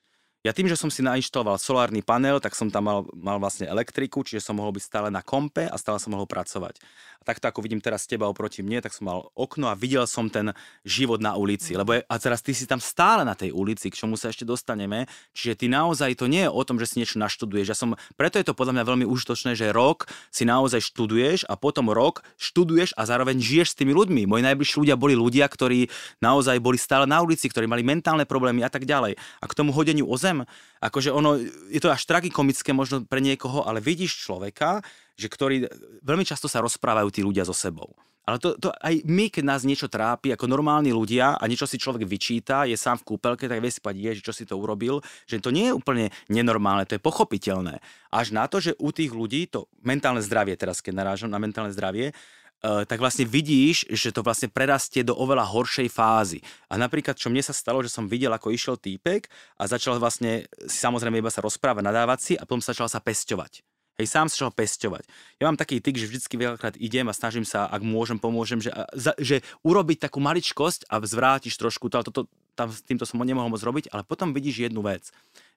[0.41, 4.25] Ja tým, že som si nainštaloval solárny panel, tak som tam mal, mal vlastne elektriku,
[4.25, 6.81] čiže som mohol byť stále na kompe a stále som mohol pracovať.
[7.21, 10.25] A takto ako vidím teraz teba oproti mne, tak som mal okno a videl som
[10.33, 11.77] ten život na ulici.
[11.77, 14.41] Lebo je, a teraz ty si tam stále na tej ulici, k čomu sa ešte
[14.41, 15.05] dostaneme.
[15.37, 17.67] Čiže ty naozaj to nie je o tom, že si niečo naštuduješ.
[17.69, 21.53] Ja som, preto je to podľa mňa veľmi užitočné, že rok si naozaj študuješ a
[21.53, 24.25] potom rok študuješ a zároveň žiješ s tými ľuďmi.
[24.25, 25.93] Moji najbližší ľudia boli ľudia, ktorí
[26.25, 29.13] naozaj boli stále na ulici, ktorí mali mentálne problémy a tak ďalej.
[29.13, 30.30] A k tomu hodeniu o zem,
[30.79, 31.37] akože ono,
[31.69, 34.79] je to až tragikomické možno pre niekoho, ale vidíš človeka,
[35.19, 35.55] že ktorý
[36.01, 37.93] veľmi často sa rozprávajú tí ľudia so sebou.
[38.21, 41.81] Ale to, to aj my, keď nás niečo trápi, ako normálni ľudia a niečo si
[41.81, 45.41] človek vyčíta, je sám v kúpelke, tak vie si povedať, čo si to urobil, že
[45.41, 47.81] to nie je úplne nenormálne, to je pochopiteľné.
[48.13, 51.73] Až na to, že u tých ľudí to mentálne zdravie, teraz keď narážam na mentálne
[51.73, 52.13] zdravie,
[52.61, 56.39] tak vlastne vidíš, že to vlastne prerastie do oveľa horšej fázy.
[56.69, 59.25] A napríklad, čo mne sa stalo, že som videl, ako išiel týpek
[59.57, 63.65] a začal vlastne samozrejme iba sa rozprávať, nadávať si a potom začal sa pesťovať.
[63.99, 65.03] Hej, sám sa začal pesťovať.
[65.41, 68.71] Ja mám taký tyk, že vždycky veľakrát idem a snažím sa, ak môžem, pomôžem, že,
[69.19, 73.89] že urobiť takú maličkosť a zvrátiš trošku, to, to, tam, týmto som nemohol moc robiť,
[73.89, 75.09] ale potom vidíš jednu vec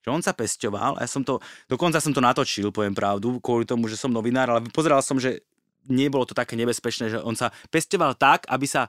[0.04, 3.64] že on sa pesťoval a ja som to, dokonca som to natočil, poviem pravdu, kvôli
[3.64, 5.40] tomu, že som novinár, ale pozeral som, že
[5.88, 8.88] nebolo to také nebezpečné, že on sa pesťoval tak, aby sa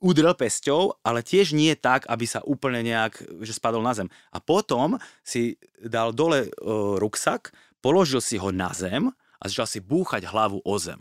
[0.00, 4.08] udrel pesťou, ale tiež nie tak, aby sa úplne nejak, že spadol na zem.
[4.32, 7.52] A potom si dal dole uh, ruksak,
[7.84, 11.00] položil si ho na zem a začal si búchať hlavu o zem.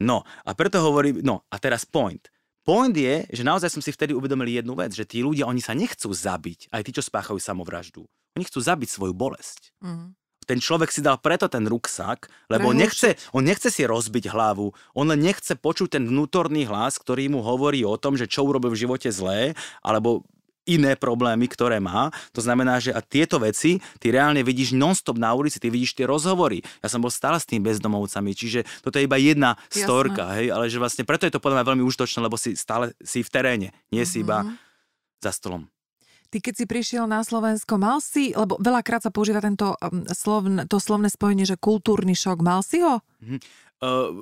[0.00, 2.20] No a preto hovorí, no a teraz point.
[2.64, 5.76] Point je, že naozaj som si vtedy uvedomil jednu vec, že tí ľudia, oni sa
[5.76, 8.08] nechcú zabiť, aj tí, čo spáchajú samovraždu.
[8.40, 9.76] Oni chcú zabiť svoju bolesť.
[9.84, 10.16] Mm.
[10.44, 14.70] Ten človek si dal preto ten ruksak, lebo on nechce, on nechce si rozbiť hlavu,
[14.94, 18.72] on len nechce počuť ten vnútorný hlas, ktorý mu hovorí o tom, že čo urobil
[18.72, 20.24] v živote zlé, alebo
[20.64, 22.08] iné problémy, ktoré má.
[22.32, 26.08] To znamená, že a tieto veci ty reálne vidíš non-stop na ulici, ty vidíš tie
[26.08, 26.64] rozhovory.
[26.80, 29.84] Ja som bol stále s tými bezdomovcami, čiže toto je iba jedna Jasné.
[29.84, 32.96] storka, hej, ale že vlastne preto je to podľa mňa veľmi užitočné, lebo si stále
[33.04, 34.08] si v teréne, nie mm-hmm.
[34.08, 34.56] si iba mhm.
[35.20, 35.68] za stolom.
[36.34, 40.66] Ty keď si prišiel na Slovensko, mal si, lebo veľakrát sa používa tento um, slovn,
[40.66, 42.98] to slovné spojenie, že kultúrny šok, mal si ho?
[43.22, 43.38] Mm-hmm.
[43.82, 44.14] Uh,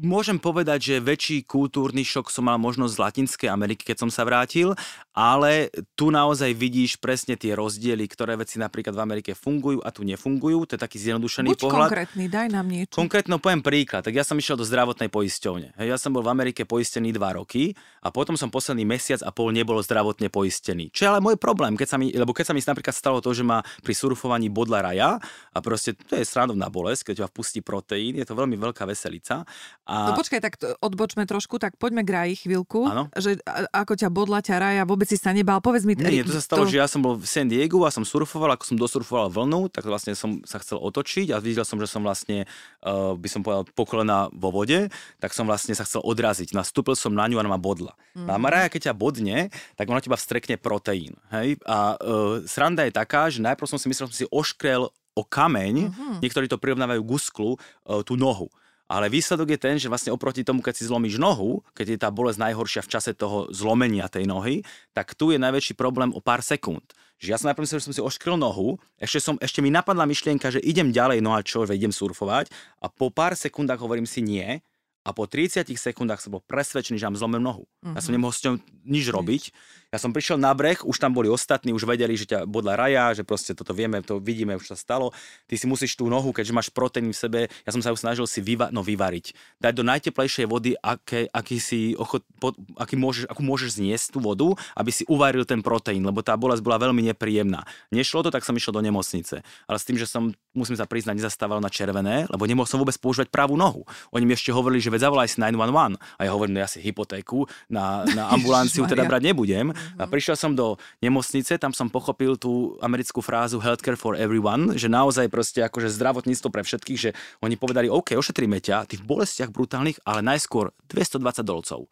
[0.00, 4.24] môžem povedať, že väčší kultúrny šok som mal možno z Latinskej Ameriky, keď som sa
[4.24, 4.72] vrátil,
[5.12, 10.06] ale tu naozaj vidíš presne tie rozdiely, ktoré veci napríklad v Amerike fungujú a tu
[10.06, 10.64] nefungujú.
[10.64, 11.90] To je taký zjednodušený Buď pohľad.
[11.90, 12.96] konkrétny, daj nám niečo.
[12.96, 14.06] Konkrétno poviem príklad.
[14.06, 15.76] Tak ja som išiel do zdravotnej poisťovne.
[15.76, 19.52] Ja som bol v Amerike poistený dva roky a potom som posledný mesiac a pol
[19.52, 20.88] nebol zdravotne poistený.
[20.96, 23.36] Čo je ale môj problém, keď sa mi, lebo keď sa mi napríklad stalo to,
[23.36, 25.20] že ma pri surfovaní bodla raja
[25.52, 29.42] a proste to je srandovná bolesť, keď ťa vpustí proteín, je to veľmi veľká veselica.
[29.90, 30.06] A...
[30.06, 32.86] No počkaj, tak odbočme trošku, tak poďme k raji chvíľku.
[32.86, 33.10] Ano?
[33.18, 33.42] Že
[33.74, 35.58] ako ťa bodla ťa raja, vôbec si sa nebal.
[35.58, 35.98] Povedz mi...
[35.98, 36.70] Nie, to sa stalo, to...
[36.70, 39.82] že ja som bol v San Diego a som surfoval, ako som dosurfoval vlnu, tak
[39.90, 42.46] vlastne som sa chcel otočiť a videl som, že som vlastne,
[42.86, 44.86] uh, by som povedal, pokolena vo vode,
[45.18, 46.54] tak som vlastne sa chcel odraziť.
[46.54, 47.98] Nastúpil som na ňu a ona ma bodla.
[48.14, 48.30] Mm.
[48.30, 51.18] A Maraja, keď ťa bodne, tak ona teba vstrekne proteín.
[51.34, 51.58] Hej?
[51.66, 55.22] A uh, sranda je taká, že najprv som si myslel, že som si oškrel o
[55.26, 56.14] kameň, mm-hmm.
[56.22, 58.46] niektorí to prirovnávajú k usklu, uh, tú nohu.
[58.90, 62.10] Ale výsledok je ten, že vlastne oproti tomu, keď si zlomíš nohu, keď je tá
[62.10, 66.42] bolesť najhoršia v čase toho zlomenia tej nohy, tak tu je najväčší problém o pár
[66.42, 66.82] sekúnd.
[67.22, 70.10] Že ja som najprv myslel, že som si oškril nohu, ešte, som, ešte mi napadla
[70.10, 72.50] myšlienka, že idem ďalej, no a čo, že idem surfovať
[72.82, 74.58] a po pár sekundách hovorím si nie,
[75.00, 77.64] a po 30 sekundách som bol presvedčený, že mám zlomem nohu.
[77.64, 77.96] Uh-huh.
[77.96, 78.16] Ja som mhm.
[78.20, 79.42] nemohol s ňou nič robiť.
[79.90, 83.10] Ja som prišiel na breh, už tam boli ostatní, už vedeli, že ťa bodla raja,
[83.10, 85.10] že proste toto vieme, to vidíme, už sa stalo.
[85.50, 88.22] Ty si musíš tú nohu, keďže máš proteín v sebe, ja som sa ju snažil
[88.30, 89.34] si vyva- no, vyvariť.
[89.58, 94.22] Dať do najteplejšej vody, aké, aký si ochot, po, aký môžeš, akú môžeš zniesť tú
[94.22, 97.66] vodu, aby si uvaril ten proteín, lebo tá bolesť bola veľmi nepríjemná.
[97.90, 99.42] Nešlo to, tak som išiel do nemocnice.
[99.42, 102.94] Ale s tým, že som, musím sa priznať, nezastával na červené, lebo nemohol som vôbec
[102.94, 103.82] používať pravú nohu.
[104.14, 105.98] Oni mi ešte hovorili, že veď zavolaj si 911.
[105.98, 109.79] A ja hovorím, no ja si hypotéku na, na ambulanciu teda brať nebudem.
[109.98, 114.90] A prišiel som do nemocnice, tam som pochopil tú americkú frázu healthcare for everyone, že
[114.90, 117.10] naozaj proste akože zdravotníctvo pre všetkých, že
[117.44, 121.90] oni povedali, OK, ošetríme ťa, ty v bolestiach brutálnych, ale najskôr 220 dolcov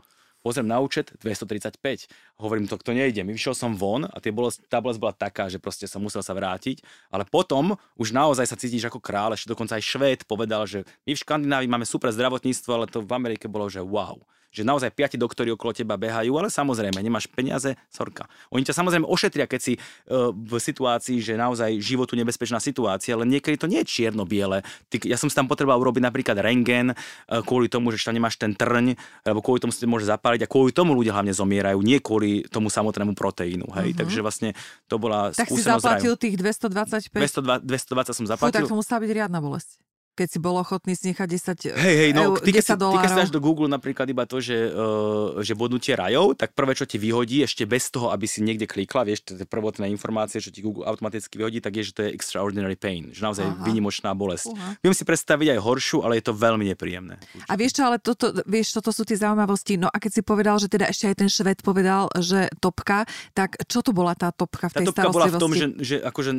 [0.49, 2.09] pozriem na účet 235.
[2.41, 3.21] Hovorím, to, to nejde.
[3.21, 6.25] My vyšiel som von a tie bolest, tá bolesť bola taká, že proste som musel
[6.25, 6.81] sa vrátiť.
[7.13, 9.37] Ale potom už naozaj sa cítiš ako kráľ.
[9.37, 13.13] Ešte dokonca aj Švéd povedal, že my v Škandinávii máme super zdravotníctvo, ale to v
[13.13, 14.17] Amerike bolo, že wow
[14.49, 18.27] že naozaj piati doktori okolo teba behajú, ale samozrejme, nemáš peniaze, sorka.
[18.49, 23.29] Oni ťa samozrejme ošetria, keď si uh, v situácii, že naozaj životu nebezpečná situácia, ale
[23.29, 24.65] niekedy to nie je čierno-biele.
[25.05, 28.57] ja som si tam potreboval urobiť napríklad rengen uh, kvôli tomu, že tam nemáš ten
[28.57, 28.97] trň,
[29.29, 32.73] alebo kvôli tomu si môže zapáliť a kvôli tomu ľudia hlavne zomierajú, nie kvôli tomu
[32.73, 33.69] samotnému proteínu.
[33.77, 33.93] Hej?
[33.93, 33.99] Uh-huh.
[34.01, 34.51] Takže vlastne
[34.89, 35.61] to bola tak skúsenosť.
[35.61, 36.23] Tak si zaplatil raju.
[36.25, 37.69] tých 225?
[37.69, 38.53] 200, 220 som zaplatil.
[38.53, 39.88] Fú, tak to musela byť riadna bolesť
[40.19, 41.29] keď si bol ochotný nechať
[41.71, 44.27] 10 Hej, hej, no, ty, keď si, ty, keď si dáš do Google napríklad iba
[44.27, 48.27] to, že, uh, že bodnutie rajov, tak prvé, čo ti vyhodí, ešte bez toho, aby
[48.27, 51.87] si niekde klikla, vieš, to je prvotné informácie, čo ti Google automaticky vyhodí, tak je,
[51.87, 53.63] že to je extraordinary pain, že naozaj Aha.
[53.63, 54.51] vynimočná bolesť.
[54.51, 54.83] Uh-huh.
[54.83, 57.23] Viem si predstaviť aj horšiu, ale je to veľmi nepríjemné.
[57.47, 59.79] A vieš čo, ale toto, vieš, toto sú tie zaujímavosti.
[59.79, 63.07] No a keď si povedal, že teda ešte aj ten šved povedal, že topka,
[63.37, 65.97] tak čo to bola tá topka v tej tá topka bola v tom, že, že
[66.03, 66.31] akože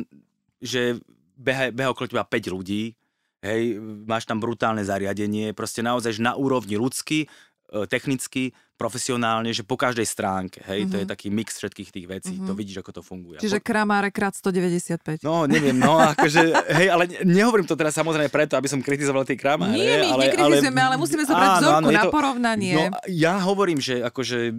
[0.60, 1.00] že
[1.40, 2.92] beha, beha okolo teba 5 ľudí,
[3.40, 7.28] hej, máš tam brutálne zariadenie, proste naozaj na úrovni ľudský, e,
[7.88, 10.92] technicky, profesionálne, že po každej stránke, hej, mm-hmm.
[10.92, 11.12] to je mhm.
[11.12, 12.48] taký mix všetkých tých vecí, mm-hmm.
[12.48, 13.36] to vidíš, ako to funguje.
[13.44, 15.20] Čiže kramáre krát 195.
[15.20, 16.40] No, neviem, no, akože,
[16.80, 19.76] hej, ale nehovorím to teraz samozrejme preto, aby som kritizoval tie kramáre.
[19.76, 22.72] Nie, my ale, nekritizujeme, ale, ale musíme zobrať vzorku áno, na to, porovnanie.
[22.72, 24.56] No, ja hovorím, že akože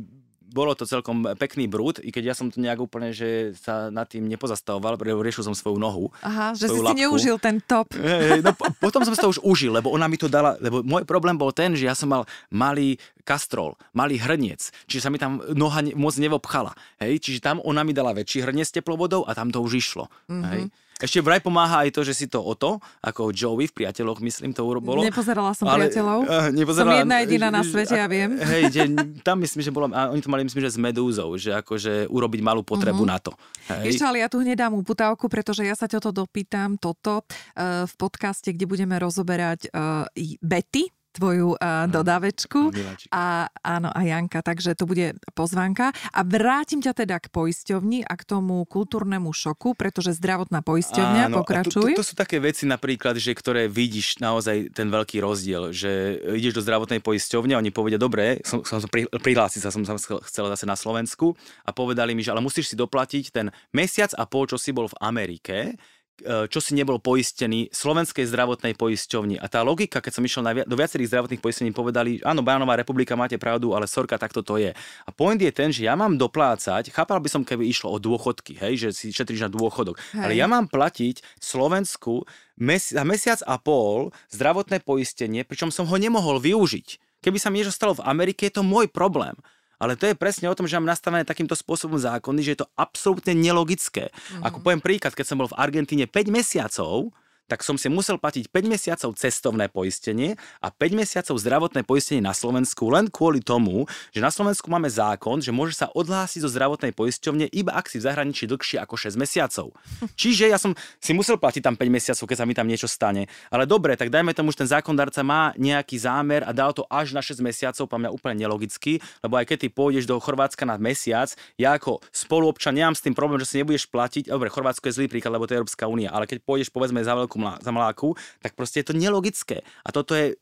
[0.52, 4.06] bolo to celkom pekný brúd, i keď ja som to nejak úplne, že sa nad
[4.06, 6.12] tým nepozastavoval, riešil som svoju nohu.
[6.22, 6.94] Aha, že si lapku.
[6.94, 7.96] si neužil ten top.
[8.44, 8.52] No,
[8.84, 11.56] potom som si to už užil, lebo ona mi to dala, lebo môj problém bol
[11.56, 16.14] ten, že ja som mal malý kastrol, malý hrniec, čiže sa mi tam noha moc
[16.20, 16.76] nevobchala.
[17.00, 20.12] Hej, čiže tam ona mi dala väčší hrniec teplovodou a tam to už išlo.
[20.28, 20.46] Mm-hmm.
[20.52, 20.62] Hej.
[21.02, 24.54] Ešte vraj pomáha aj to, že si to o to, ako Joey v priateľoch, myslím,
[24.54, 25.02] to bolo.
[25.02, 26.20] Nepozerala som ale, priateľov.
[26.30, 28.38] Uh, nepozerala, som jedna jediná na svete, ja viem.
[28.38, 28.82] Hej, že,
[29.26, 32.42] tam myslím, že bolo, a oni to mali, myslím, že s medúzou, že akože urobiť
[32.46, 33.14] malú potrebu uh-huh.
[33.14, 33.34] na to.
[33.68, 33.98] Hej.
[33.98, 37.84] Ešte, ale ja tu hneď dám uputávku, pretože ja sa ťa to dopýtam, toto, uh,
[37.90, 40.06] v podcaste, kde budeme rozoberať uh,
[40.40, 42.72] Betty, tvoju uh, dodávečku.
[43.12, 45.92] A, áno, a Janka, takže to bude pozvánka.
[46.16, 51.44] A vrátim ťa teda k poisťovni a k tomu kultúrnemu šoku, pretože zdravotná poisťovňa, áno,
[51.44, 51.94] pokračuj.
[51.94, 56.18] To, to, to sú také veci napríklad, že ktoré vidíš naozaj ten veľký rozdiel, že
[56.40, 60.46] ideš do zdravotnej poisťovne a oni povedia, dobre, som, som prihlásiť sa, som sa chcel
[60.48, 61.36] zase na Slovensku
[61.68, 64.88] a povedali mi, že ale musíš si doplatiť ten mesiac a pol, čo si bol
[64.88, 65.76] v Amerike,
[66.24, 69.42] čo si nebol poistený slovenskej zdravotnej poisťovni.
[69.42, 73.18] A tá logika, keď som išiel na, do viacerých zdravotných poistení, povedali, áno, Bajanová republika,
[73.18, 74.72] máte pravdu, ale sorka, takto to je.
[75.06, 78.58] A point je ten, že ja mám doplácať, chápal by som, keby išlo o dôchodky,
[78.62, 80.24] hej, že si šetríš na dôchodok, hej.
[80.24, 82.26] ale ja mám platiť Slovensku
[82.62, 87.22] mesi- za mesiac a pol zdravotné poistenie, pričom som ho nemohol využiť.
[87.22, 89.38] Keby sa mi niečo stalo v Amerike, je to môj problém.
[89.82, 92.70] Ale to je presne o tom, že mám nastavené takýmto spôsobom zákony, že je to
[92.78, 94.14] absolútne nelogické.
[94.14, 94.46] Mm-hmm.
[94.46, 97.10] Ako poviem príklad, keď som bol v Argentíne 5 mesiacov,
[97.52, 102.32] tak som si musel platiť 5 mesiacov cestovné poistenie a 5 mesiacov zdravotné poistenie na
[102.32, 103.84] Slovensku len kvôli tomu,
[104.16, 108.00] že na Slovensku máme zákon, že môže sa odhlásiť zo zdravotnej poisťovne iba ak si
[108.00, 109.76] v zahraničí dlhšie ako 6 mesiacov.
[110.22, 110.72] Čiže ja som
[111.02, 113.28] si musel platiť tam 5 mesiacov, keď sa mi tam niečo stane.
[113.52, 117.12] Ale dobre, tak dajme tomu, že ten zákondarca má nejaký zámer a dal to až
[117.12, 120.80] na 6 mesiacov, pa mňa úplne nelogicky, lebo aj keď ty pôjdeš do Chorvátska na
[120.80, 124.30] mesiac, ja ako spoluobčan nemám s tým problém, že si nebudeš platiť.
[124.30, 127.18] Dobre, Chorvátsko je zlý príklad, lebo to je Európska únia, ale keď pôjdeš povedzme za
[127.18, 129.62] veľkú za mláku, tak proste je to nelogické.
[129.86, 130.36] A toto je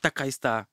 [0.00, 0.66] taká istá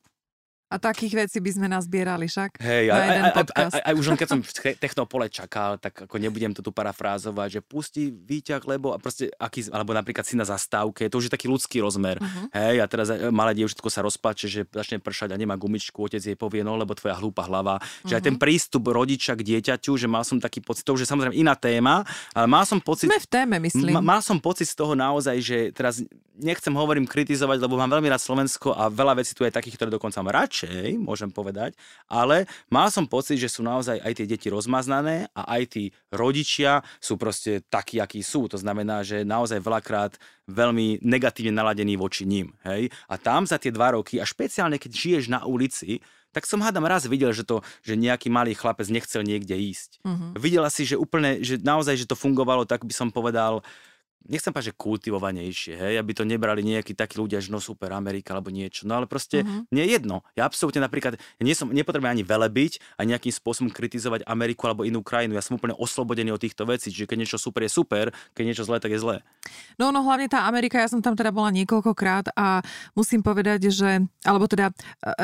[0.69, 3.93] a takých vecí by sme nazbierali však Hej, na jeden aj, aj, aj, aj, aj
[3.97, 8.13] už len keď som v Technopole čakal, tak ako nebudem to tu parafrázovať, že pustí
[8.13, 11.81] výťah, lebo a proste, aký, alebo napríklad si na zastávke, to už je taký ľudský
[11.81, 12.21] rozmer.
[12.21, 12.45] Uh-huh.
[12.53, 16.21] Hej, a teraz e, malé dievčatko sa rozpače, že začne pršať a nemá gumičku, otec
[16.21, 17.81] jej povie, no lebo tvoja hlúpa hlava.
[17.81, 18.05] Uh-huh.
[18.05, 18.41] Že aj ten mhm.
[18.41, 22.05] prístup rodiča k dieťaťu, že mal som taký pocit, to už je samozrejme iná téma,
[22.37, 23.09] ale mal som pocit...
[23.09, 23.97] Sme v téme, myslím.
[23.97, 26.05] Ma, mal som pocit z toho naozaj, že teraz
[26.39, 29.91] nechcem hovorím kritizovať, lebo mám veľmi rád Slovensko a veľa vecí tu je takých, ktoré
[29.91, 31.75] dokonca mám radšej, môžem povedať,
[32.07, 36.81] ale mal som pocit, že sú naozaj aj tie deti rozmaznané a aj tí rodičia
[37.03, 38.47] sú proste takí, akí sú.
[38.49, 40.15] To znamená, že naozaj veľakrát
[40.49, 42.55] veľmi negatívne naladení voči ním.
[42.65, 42.89] Hej?
[43.05, 46.85] A tam za tie dva roky, a špeciálne keď žiješ na ulici, tak som hádam
[46.85, 49.97] raz videl, že, to, že nejaký malý chlapec nechcel niekde ísť.
[50.05, 50.37] Uh-huh.
[50.37, 53.65] Videla si, že úplne, že naozaj, že to fungovalo, tak by som povedal,
[54.27, 58.35] nechcem povedať, že kultivovanejšie, hej, aby to nebrali nejakí takí ľudia, že no super Amerika
[58.35, 59.69] alebo niečo, no ale proste uh-huh.
[59.71, 60.27] nie jedno.
[60.35, 64.99] Ja absolútne napríklad nie som, nepotrebujem ani velebiť a nejakým spôsobom kritizovať Ameriku alebo inú
[64.99, 65.39] krajinu.
[65.39, 68.67] Ja som úplne oslobodený od týchto vecí, čiže keď niečo super je super, keď niečo
[68.67, 69.23] zlé, tak je zlé.
[69.79, 72.59] No, no hlavne tá Amerika, ja som tam teda bola niekoľkokrát a
[72.93, 74.73] musím povedať, že, alebo teda e,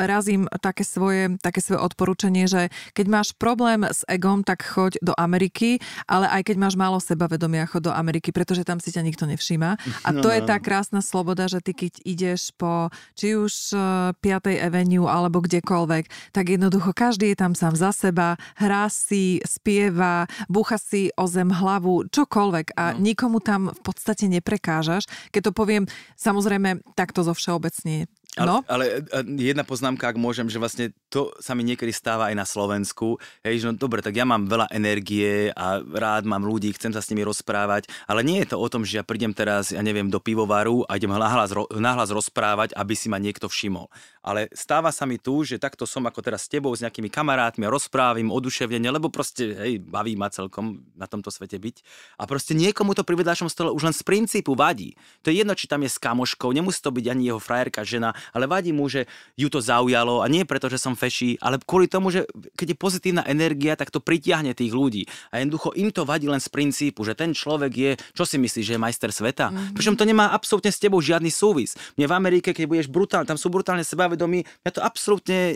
[0.08, 5.12] razím také svoje, také svoje odporúčanie, že keď máš problém s egom, tak choď do
[5.14, 5.78] Ameriky,
[6.08, 9.70] ale aj keď máš málo sebavedomia, choď do Ameriky, pretože tam si ťa nikto nevšíma.
[10.06, 13.74] A no, to no, je tá krásna sloboda, že ty keď ideš po či už
[13.74, 14.22] 5.
[14.22, 20.30] E, Avenue alebo kdekoľvek, tak jednoducho každý je tam sám za seba, hrá si, spieva,
[20.46, 23.02] búcha si o zem hlavu, čokoľvek a no.
[23.02, 25.10] nikomu tam v podstate neprekážaš.
[25.34, 28.06] Keď to poviem, samozrejme, takto zo všeobecne
[28.36, 28.60] No.
[28.68, 32.46] Ale, ale jedna poznámka, ak môžem, že vlastne to sa mi niekedy stáva aj na
[32.46, 33.22] Slovensku.
[33.46, 36.98] Hej, že no dobre, tak ja mám veľa energie a rád mám ľudí, chcem sa
[36.98, 40.10] s nimi rozprávať, ale nie je to o tom, že ja prídem teraz, ja neviem,
[40.10, 43.86] do pivovaru a idem nahlas, nahlas rozprávať, aby si ma niekto všimol.
[44.26, 47.62] Ale stáva sa mi tu, že takto som ako teraz s tebou, s nejakými kamarátmi
[47.62, 51.76] a rozprávim oduševnenie, lebo proste, hej, baví ma celkom na tomto svete byť.
[52.18, 54.98] A proste niekomu to pri vedľačnom stole už len z princípu vadí.
[55.22, 58.10] To je jedno, či tam je s kamoškou, nemusí to byť ani jeho frajerka, žena,
[58.34, 59.06] ale vadí mu, že
[59.38, 62.24] ju to zaujalo a nie preto, že som feší, ale kvôli tomu, že
[62.56, 65.04] keď je pozitívna energia, tak to pritiahne tých ľudí.
[65.30, 68.64] A jednoducho im to vadí len z princípu, že ten človek je, čo si myslíš,
[68.64, 69.52] že je majster sveta?
[69.52, 69.76] Mm-hmm.
[69.76, 71.76] Pričom to nemá absolútne s tebou žiadny súvis.
[71.94, 75.54] Mne v Amerike, keď budeš brutálne, tam sú brutálne sebavedomí, mňa to absolútne e,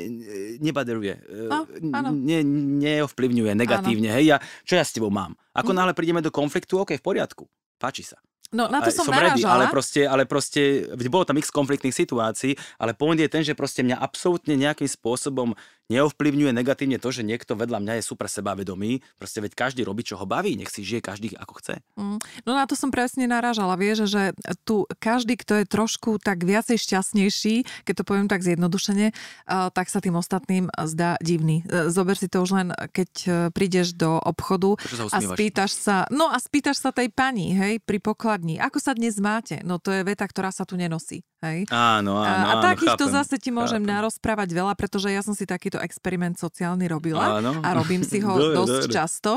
[0.62, 1.18] nebaderuje.
[1.51, 1.66] No,
[2.12, 2.45] ne,
[2.84, 4.12] neovplyvňuje negatívne.
[4.14, 5.34] Hej, ja, čo ja s tebou mám?
[5.57, 5.76] Ako mm.
[5.76, 7.49] náhle prídeme do konfliktu, OK, v poriadku.
[7.80, 8.20] Páči sa.
[8.51, 12.59] No na to som, som ready, ale proste, ale proste, bolo tam x konfliktných situácií,
[12.83, 15.55] ale point je ten, že proste mňa absolútne nejakým spôsobom
[15.91, 19.03] neovplyvňuje negatívne to, že niekto vedľa mňa je super sebavedomý.
[19.18, 21.74] Proste veď každý robí, čo ho baví, nech si žije každý ako chce.
[21.99, 22.22] Mm.
[22.47, 23.74] No na to som presne narážala.
[23.74, 24.30] Vieš, že
[24.62, 29.11] tu každý, kto je trošku tak viacej šťastnejší, keď to poviem tak zjednodušene,
[29.51, 31.66] tak sa tým ostatným zdá divný.
[31.66, 34.78] E, zober si to už len, keď e, prídeš do obchodu
[35.11, 39.18] a spýtaš sa, no a spýtaš sa tej pani, hej, pri pokladni, ako sa dnes
[39.18, 39.59] máte?
[39.66, 41.26] No to je veta, ktorá sa tu nenosí.
[41.41, 41.72] Hej?
[41.72, 43.97] Áno, áno, A, a takýchto zase ti môžem chápem.
[43.97, 47.64] narozprávať veľa, pretože ja som si takýto experiment sociálny robila áno.
[47.64, 48.95] a robím si ho dobre, dosť dobre.
[48.95, 49.33] často.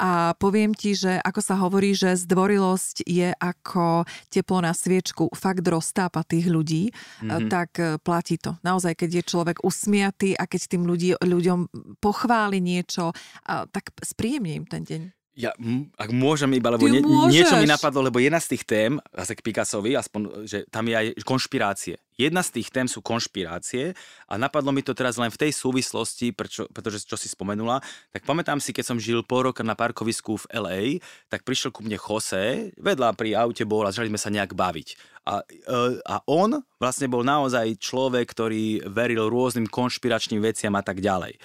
[0.00, 5.64] A poviem ti, že ako sa hovorí, že zdvorilosť je ako teplo na sviečku, fakt
[5.64, 7.48] roztápa tých ľudí, mm-hmm.
[7.48, 8.54] tak e, platí to.
[8.60, 13.16] Naozaj, keď je človek usmiatý a keď tým ľudí, ľuďom pochváli niečo,
[13.46, 15.15] tak spríjemne im ten deň.
[15.36, 15.52] Ja,
[16.00, 19.44] ak môžem iba, lebo nie, niečo mi napadlo, lebo jedna z tých tém, zase k
[19.44, 22.00] Picassovi, aspoň, že tam je aj konšpirácie.
[22.16, 23.92] Jedna z tých tém sú konšpirácie
[24.24, 27.84] a napadlo mi to teraz len v tej súvislosti, prečo, pretože čo si spomenula,
[28.16, 30.80] tak pamätám si, keď som žil pol roka na parkovisku v LA,
[31.28, 34.88] tak prišiel ku mne Jose, vedľa pri aute bol a začali sme sa nejak baviť.
[35.28, 41.04] A, e, a on vlastne bol naozaj človek, ktorý veril rôznym konšpiračným veciam a tak
[41.04, 41.36] ďalej.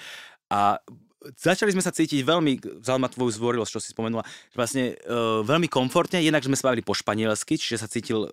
[0.48, 0.80] A
[1.38, 5.70] začali sme sa cítiť veľmi, vzal ma tvoju zvorilosť, čo si spomenula, vlastne uh, veľmi
[5.70, 8.28] komfortne, jednak sme sa bavili po španielsky, čiže sa cítil uh,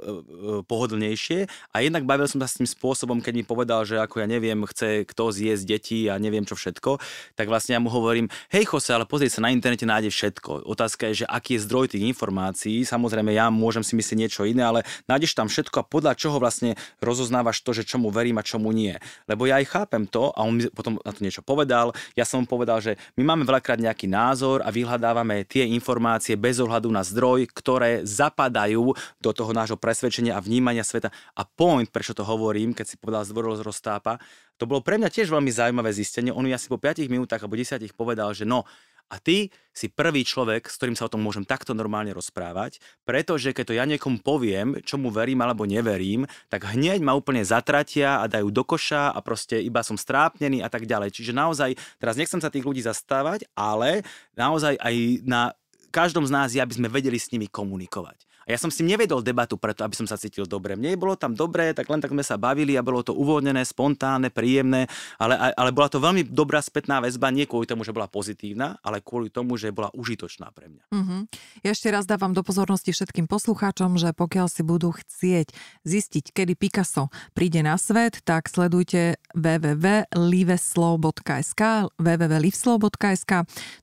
[0.66, 4.28] pohodlnejšie a jednak bavil som sa s tým spôsobom, keď mi povedal, že ako ja
[4.28, 6.98] neviem, chce kto zjesť deti a neviem čo všetko,
[7.38, 10.66] tak vlastne ja mu hovorím, hej Jose, ale pozri sa na internete, nájde všetko.
[10.66, 14.66] Otázka je, že aký je zdroj tých informácií, samozrejme ja môžem si myslieť niečo iné,
[14.66, 18.74] ale nájdeš tam všetko a podľa čoho vlastne rozoznávaš to, že čomu verím a čomu
[18.74, 18.98] nie.
[19.30, 22.44] Lebo ja aj chápem to a on mi potom na to niečo povedal, ja som
[22.44, 27.06] mu povedal, že my máme veľakrát nejaký názor a vyhľadávame tie informácie bez ohľadu na
[27.06, 31.14] zdroj, ktoré zapadajú do toho nášho presvedčenia a vnímania sveta.
[31.36, 34.18] A point, prečo to hovorím, keď si povedal zdvorilosť roztápa,
[34.60, 36.36] to bolo pre mňa tiež veľmi zaujímavé zistenie.
[36.36, 38.68] On mi asi po 5 minútach alebo 10 povedal, že no,
[39.10, 43.58] a ty si prvý človek, s ktorým sa o tom môžem takto normálne rozprávať, pretože
[43.58, 48.30] keď to ja niekomu poviem, čomu verím alebo neverím, tak hneď ma úplne zatratia a
[48.30, 51.16] dajú do koša a proste iba som strápnený a tak ďalej.
[51.16, 54.06] Čiže naozaj, teraz nechcem sa tých ľudí zastávať, ale
[54.38, 54.96] naozaj aj
[55.26, 55.58] na
[55.90, 58.29] každom z nás je, aby sme vedeli s nimi komunikovať.
[58.50, 60.74] A ja som s tým nevedol debatu preto, aby som sa cítil dobre.
[60.74, 64.34] Mne bolo tam dobre, tak len tak sme sa bavili a bolo to uvoľnené, spontánne,
[64.34, 64.90] príjemné,
[65.22, 69.06] ale, ale bola to veľmi dobrá spätná väzba, nie kvôli tomu, že bola pozitívna, ale
[69.06, 70.82] kvôli tomu, že bola užitočná pre mňa.
[70.90, 71.30] Uh-huh.
[71.62, 75.54] Ja ešte raz dávam do pozornosti všetkým poslucháčom, že pokiaľ si budú chcieť
[75.86, 81.62] zistiť, kedy Picasso príde na svet, tak sledujte www.liveslow.sk
[82.00, 83.32] www.liveslow.sk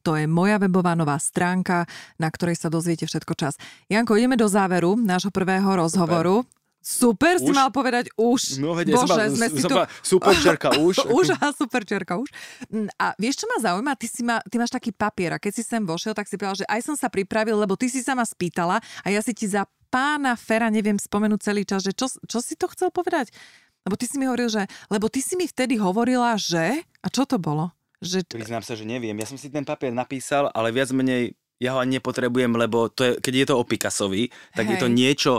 [0.02, 1.86] To je moja webová nová stránka,
[2.18, 3.54] na ktorej sa dozviete všetko čas.
[3.86, 6.48] Janko, ideme do záveru nášho prvého rozhovoru.
[6.86, 8.62] Super, si mal povedať už.
[8.62, 9.74] No, veď, Bože, ja sme si tu...
[10.06, 11.10] Super čerka už.
[11.10, 12.30] už a super čerka už.
[12.94, 13.98] A vieš, čo ma zaujíma?
[13.98, 16.62] Ty, si ma, ty máš taký papier a keď si sem vošiel, tak si povedal,
[16.62, 19.50] že aj som sa pripravil, lebo ty si sa ma spýtala a ja si ti
[19.50, 23.34] za pána Fera neviem spomenúť celý čas, že čo, čo si to chcel povedať?
[23.82, 24.70] Lebo ty si mi hovoril, že...
[24.86, 26.86] Lebo ty si mi vtedy hovorila, že...
[27.02, 27.74] A čo to bolo?
[27.98, 28.30] Že...
[28.30, 29.14] Priznám sa, že neviem.
[29.18, 33.02] Ja som si ten papier napísal, ale viac menej ja ho ani nepotrebujem, lebo to
[33.04, 34.70] je, keď je to o Picassovi, tak Hej.
[34.72, 35.32] je to niečo,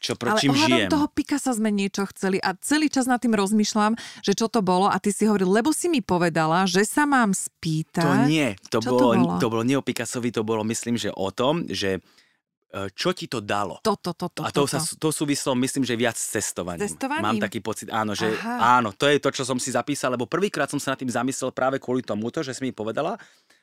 [0.00, 0.88] čo pro čím žijem.
[0.88, 4.88] toho Picasa sme niečo chceli a celý čas nad tým rozmýšľam, že čo to bolo
[4.88, 8.00] a ty si hovoril, lebo si mi povedala, že sa mám spýtať.
[8.00, 9.34] To nie, to, bolo, to bolo?
[9.36, 13.28] To bolo nie o Picassovi, to bolo myslím, že o tom, že e, čo ti
[13.28, 13.84] to dalo?
[13.84, 14.72] Toto, toto, A to, toto.
[14.72, 16.88] sa, to súvislo, myslím, že viac s cestovaním.
[16.88, 17.36] Cestovaním?
[17.36, 18.80] Mám taký pocit, áno, že Aha.
[18.80, 21.52] áno, to je to, čo som si zapísal, lebo prvýkrát som sa nad tým zamyslel
[21.52, 23.20] práve kvôli tomuto, že si mi povedala.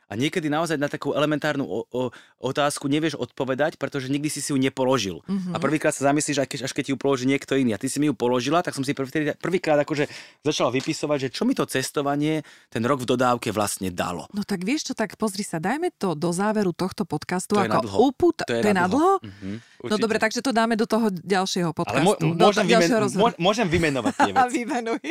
[0.07, 2.01] A niekedy naozaj na takú elementárnu o, o,
[2.39, 5.19] otázku nevieš odpovedať, pretože nikdy si si ju nepoložil.
[5.21, 5.51] Mhm.
[5.51, 7.71] A prvýkrát sa zamyslíš, až keď, až keď ti ju položí niekto iný.
[7.71, 10.07] A ty si mi ju položila, tak som si prvý, prvýkrát akože
[10.41, 14.31] začala vypisovať, že čo mi to cestovanie ten rok v dodávke vlastne dalo.
[14.31, 17.79] No tak vieš čo, tak pozri sa, dajme to do záveru tohto podcastu To ako
[17.83, 17.97] dlho.
[18.05, 18.35] uput...
[18.39, 19.19] To je, to je na dlho?
[19.19, 20.01] Mhm, No určite.
[20.01, 22.17] dobre, takže to dáme do toho ďalšieho podcastu.
[22.17, 24.53] Ale do môžem, ďalšieho vymen- mô- môžem vymenovať tie A veci.
[24.57, 25.03] vymenuj.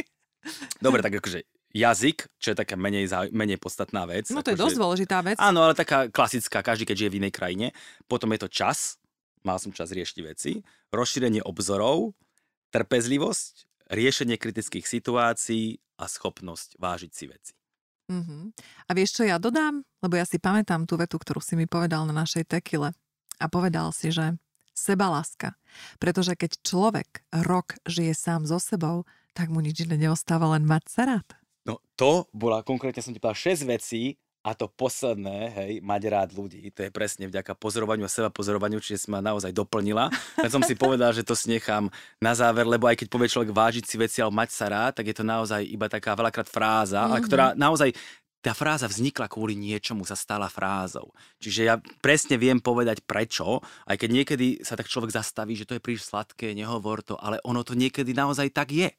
[0.79, 1.39] Dobre, tak akože
[1.77, 4.33] jazyk, čo je taká menej, menej podstatná vec.
[4.33, 5.37] No to je akože, dosť dôležitá vec.
[5.37, 7.67] Áno, ale taká klasická, každý keď žije v inej krajine.
[8.09, 8.97] Potom je to čas,
[9.45, 12.17] mal som čas riešiť veci, rozšírenie obzorov,
[12.73, 17.53] trpezlivosť, riešenie kritických situácií a schopnosť vážiť si veci.
[18.07, 18.55] Uh-huh.
[18.87, 19.83] A vieš, čo ja dodám?
[19.99, 22.95] Lebo ja si pamätám tú vetu, ktorú si mi povedal na našej tekile.
[23.37, 24.39] A povedal si, že
[24.77, 25.59] sebaláska.
[25.99, 27.09] Pretože keď človek
[27.45, 31.29] rok žije sám so sebou, tak mu nič iné neostáva len mať sa rád.
[31.97, 36.71] To bola konkrétne, som ti povedal, 6 vecí a to posledné, hej, mať rád ľudí.
[36.71, 40.07] To je presne vďaka pozorovaniu a seba pozorovaniu, čiže si ma naozaj doplnila.
[40.39, 41.91] Len som si povedal, že to si nechám
[42.23, 45.11] na záver, lebo aj keď povie človek vážiť si veci alebo mať sa rád, tak
[45.11, 47.11] je to naozaj iba taká veľakrát fráza, mm-hmm.
[47.11, 47.91] ale ktorá naozaj
[48.47, 51.11] tá fráza vznikla kvôli niečomu, sa stala frázou.
[51.43, 53.59] Čiže ja presne viem povedať prečo,
[53.91, 57.43] aj keď niekedy sa tak človek zastaví, že to je príliš sladké, nehovor to, ale
[57.43, 58.95] ono to niekedy naozaj tak je.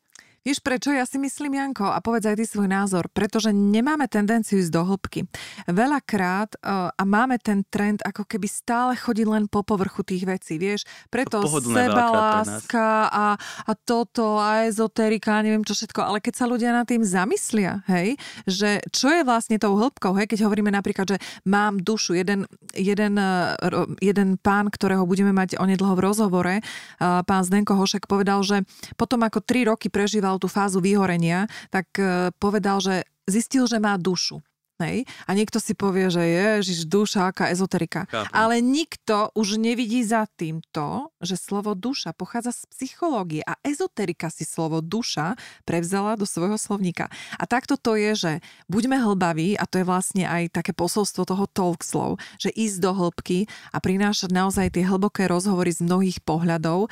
[0.46, 0.96] Vieš prečo?
[0.96, 4.84] Ja si myslím, Janko, a povedz aj ty svoj názor, pretože nemáme tendenciu ísť do
[4.88, 5.28] hĺbky.
[5.68, 10.60] Veľakrát uh, a máme ten trend ako keby stále chodiť len po povrchu tých vecí,
[10.60, 10.88] vieš?
[11.12, 11.52] Preto nás.
[11.52, 17.04] sebaláska a, a toto a ezoterika neviem čo všetko, ale keď sa ľudia nad tým
[17.04, 18.16] zamyslia, hej,
[18.48, 21.18] že čo je vlastne tou hĺbkou, hej, keď hovoríme napríklad, že
[21.48, 23.20] mám dušu, jeden, jeden,
[23.68, 28.64] ro- jeden pán, ktorého budeme mať onedlho v rozhovore, uh, pán Zdenko Hošek povedal, že
[29.00, 33.96] potom ako tri roky prežíval tú fázu vyhorenia, tak uh, povedal, že zistil, že má
[33.96, 34.44] dušu.
[34.78, 35.10] Hej?
[35.26, 38.06] A niekto si povie, že ježiš, duša, aká ezoterika.
[38.06, 38.30] Chápem.
[38.30, 44.30] Ale nikto už nevidí za tým to, že slovo duša pochádza z psychológie a ezoterika
[44.30, 45.34] si slovo duša
[45.66, 47.10] prevzala do svojho slovníka.
[47.42, 48.32] A takto to je, že
[48.70, 52.94] buďme hlbaví, a to je vlastne aj také posolstvo toho talk slow, že ísť do
[52.94, 56.86] hĺbky a prinášať naozaj tie hlboké rozhovory z mnohých pohľadov.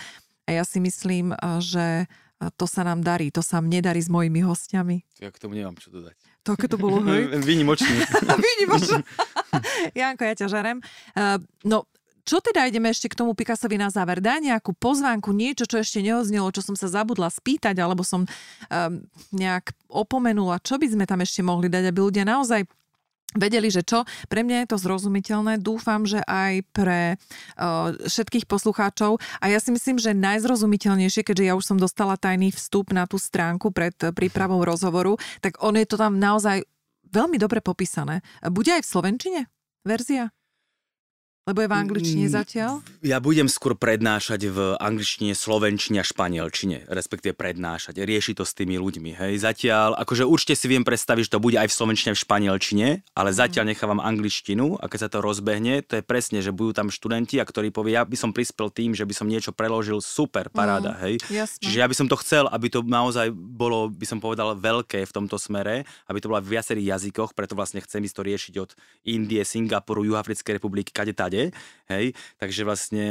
[0.49, 2.09] A ja si myslím, eh,
[2.53, 5.01] to sa nám darí, to sa mne darí s mojimi hostiami.
[5.21, 6.17] Ja k tomu nemám čo dodať.
[6.45, 7.33] To, keď to bolo, hej?
[7.49, 7.95] Výnimočný.
[8.45, 9.01] Výnimočné.
[9.99, 10.77] Janko, ja ťa žerem.
[11.17, 11.89] Uh, no,
[12.25, 14.17] čo teda ideme ešte k tomu Picassovi na záver?
[14.17, 18.29] Daj nejakú pozvánku, niečo, čo ešte neoznelo, čo som sa zabudla spýtať, alebo som um,
[19.29, 20.57] nejak opomenula.
[20.61, 22.65] Čo by sme tam ešte mohli dať, aby ľudia naozaj
[23.35, 24.07] vedeli, že čo.
[24.31, 25.59] Pre mňa je to zrozumiteľné.
[25.61, 29.19] Dúfam, že aj pre uh, všetkých poslucháčov.
[29.39, 33.19] A ja si myslím, že najzrozumiteľnejšie, keďže ja už som dostala tajný vstup na tú
[33.19, 36.63] stránku pred prípravou rozhovoru, tak on je to tam naozaj
[37.11, 38.19] veľmi dobre popísané.
[38.51, 39.41] Bude aj v Slovenčine
[39.87, 40.34] verzia?
[41.45, 42.71] Lebo je v angličtine Mm, zatiaľ?
[43.05, 48.81] Ja budem skôr prednášať v angličtine, slovenčine a španielčine, respektíve prednášať, riešiť to s tými
[48.81, 49.13] ľuďmi.
[49.13, 49.45] Hej.
[49.45, 53.29] Zatiaľ, akože určite si viem predstaviť, že to bude aj v slovenčine, v španielčine, ale
[53.29, 53.37] Mhm.
[53.37, 57.37] zatiaľ nechávam angličtinu a keď sa to rozbehne, to je presne, že budú tam študenti,
[57.37, 60.97] a ktorí povie, ja by som prispel tým, že by som niečo preložil, super, paráda,
[61.05, 61.21] hej.
[61.29, 61.61] Jasné.
[61.61, 65.13] Čiže ja by som to chcel, aby to naozaj bolo, by som povedal, veľké v
[65.13, 68.73] tomto smere, aby to bolo v viacerých jazykoch, preto vlastne chcem ísť to riešiť od
[69.05, 71.51] Indie, Singapuru, Juhafrickej republiky, kade tade,
[71.91, 72.05] hej.
[72.39, 73.07] Takže vlastne,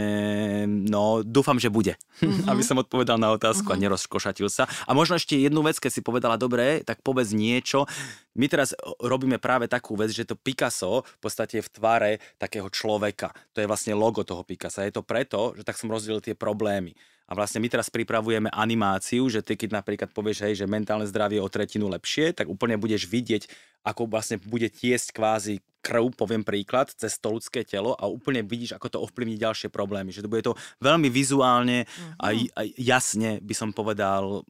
[0.66, 2.48] no, dúfam, že bude, Mhm.
[2.50, 4.64] aby som odpovedal na otázku a nerozkošatil sa.
[4.88, 7.86] A možno ešte jednu vec, keď si povedala, dobre, tak povedz niečo.
[8.34, 12.10] My teraz robíme práve takú vec, že to Picasso v podstate je v tvare
[12.40, 13.30] takého človeka.
[13.54, 14.82] To je vlastne logo toho Picassa.
[14.82, 16.98] Je to preto, že tak som rozdelil tie problémy.
[17.24, 21.40] A vlastne my teraz pripravujeme animáciu, že ty keď napríklad povieš, hej, že mentálne zdravie
[21.40, 23.48] je o tretinu lepšie, tak úplne budeš vidieť,
[23.84, 28.72] ako vlastne bude tiesť kvázi krv, poviem príklad, cez to ľudské telo a úplne vidíš,
[28.76, 30.12] ako to ovplyvní ďalšie problémy.
[30.12, 31.84] Že to bude to veľmi vizuálne
[32.16, 34.48] a, a jasne by som povedal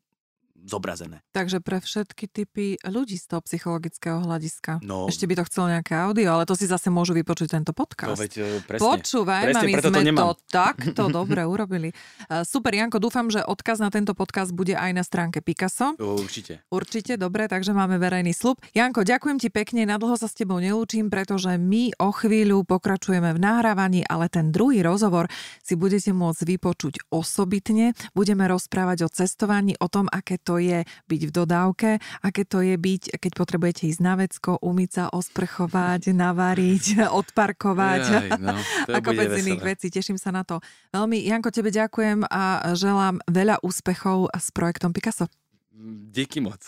[0.64, 1.20] zobrazené.
[1.30, 4.80] Takže pre všetky typy ľudí z toho psychologického hľadiska.
[4.80, 5.04] No.
[5.06, 8.16] Ešte by to chcel nejaké audio, ale to si zase môžu vypočuť tento To podcast.
[8.16, 8.80] veď e, presne.
[8.80, 10.32] Počúvaj, Presne, my to sme to, nemám.
[10.48, 11.92] takto dobre urobili.
[12.26, 15.92] Uh, Super, Janko, dúfam, že odkaz na tento podcast bude aj na stránke Picasso.
[16.00, 16.64] Určite.
[16.72, 18.56] Určite, dobre, takže máme verejný slub.
[18.72, 23.36] Janko, ďakujem ti pekne, na dlho sa s tebou nelúčim, pretože my o chvíľu pokračujeme
[23.36, 25.28] v nahrávaní, ale ten druhý rozhovor
[25.60, 27.92] si budete môcť vypočuť osobitne.
[28.16, 31.90] Budeme rozprávať o cestovaní, o tom, aké to to je byť v dodávke,
[32.22, 38.28] aké to je byť, keď potrebujete ísť na vecko, umyť sa, osprchovať, navariť, odparkovať Jaj,
[38.38, 38.54] no,
[38.94, 39.90] a kopec iných vecí.
[39.90, 40.62] Teším sa na to.
[40.94, 45.26] Veľmi, Janko, tebe ďakujem a želám veľa úspechov s projektom Picasso.
[46.14, 46.62] Díky moc.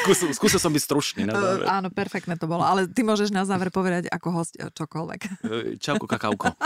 [0.00, 1.28] skúsil, skúsil som byť stručný.
[1.28, 1.68] Na záver.
[1.68, 5.20] Áno, perfektné to bolo, ale ty môžeš na záver povedať ako host čokoľvek.
[5.76, 6.56] Čauko, kakauko.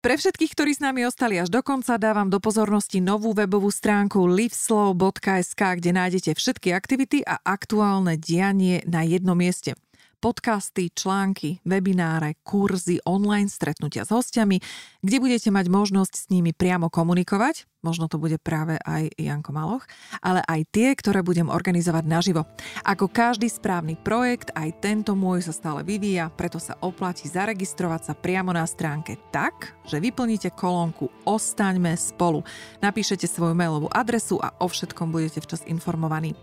[0.00, 4.24] Pre všetkých, ktorí s nami ostali až do konca, dávam do pozornosti novú webovú stránku
[4.32, 9.76] liveslow.sk, kde nájdete všetky aktivity a aktuálne dianie na jednom mieste
[10.20, 14.60] podcasty, články, webináre, kurzy, online stretnutia s hostiami,
[15.00, 19.88] kde budete mať možnosť s nimi priamo komunikovať, možno to bude práve aj Janko Maloch,
[20.20, 22.44] ale aj tie, ktoré budem organizovať naživo.
[22.84, 28.14] Ako každý správny projekt, aj tento môj sa stále vyvíja, preto sa oplatí zaregistrovať sa
[28.14, 32.44] priamo na stránke tak, že vyplníte kolónku Ostaňme spolu.
[32.84, 36.36] Napíšete svoju mailovú adresu a o všetkom budete včas informovaní.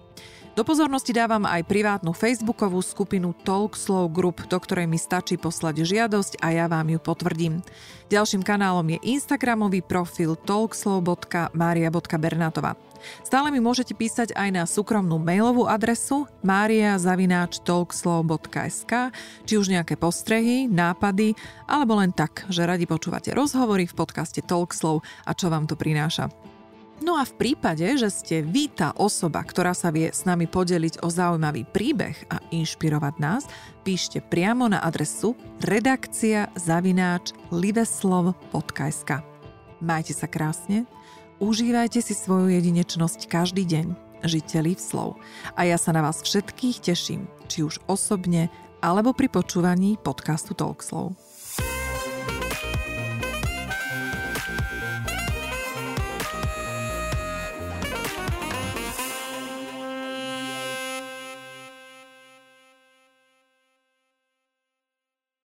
[0.57, 6.41] Do pozornosti dávam aj privátnu facebookovú skupinu Talkslow Group, do ktorej mi stačí poslať žiadosť
[6.41, 7.61] a ja vám ju potvrdím.
[8.09, 12.73] Ďalším kanálom je Instagramový profil talkslow.maria.bernatova.
[13.21, 19.13] Stále mi môžete písať aj na súkromnú mailovú adresu mariazavináčtalkslow.sk
[19.45, 21.37] či už nejaké postrehy, nápady,
[21.69, 26.56] alebo len tak, že radi počúvate rozhovory v podcaste Talkslow a čo vám to prináša.
[26.97, 31.05] No a v prípade, že ste vy tá osoba, ktorá sa vie s nami podeliť
[31.05, 33.45] o zaujímavý príbeh a inšpirovať nás,
[33.85, 39.23] píšte priamo na adresu redakcia zavináč liveslov.sk
[39.77, 40.89] Majte sa krásne,
[41.37, 43.87] užívajte si svoju jedinečnosť každý deň,
[44.25, 45.21] žite Liveslov.
[45.53, 48.49] A ja sa na vás všetkých teším, či už osobne,
[48.81, 51.13] alebo pri počúvaní podcastu Talkslow.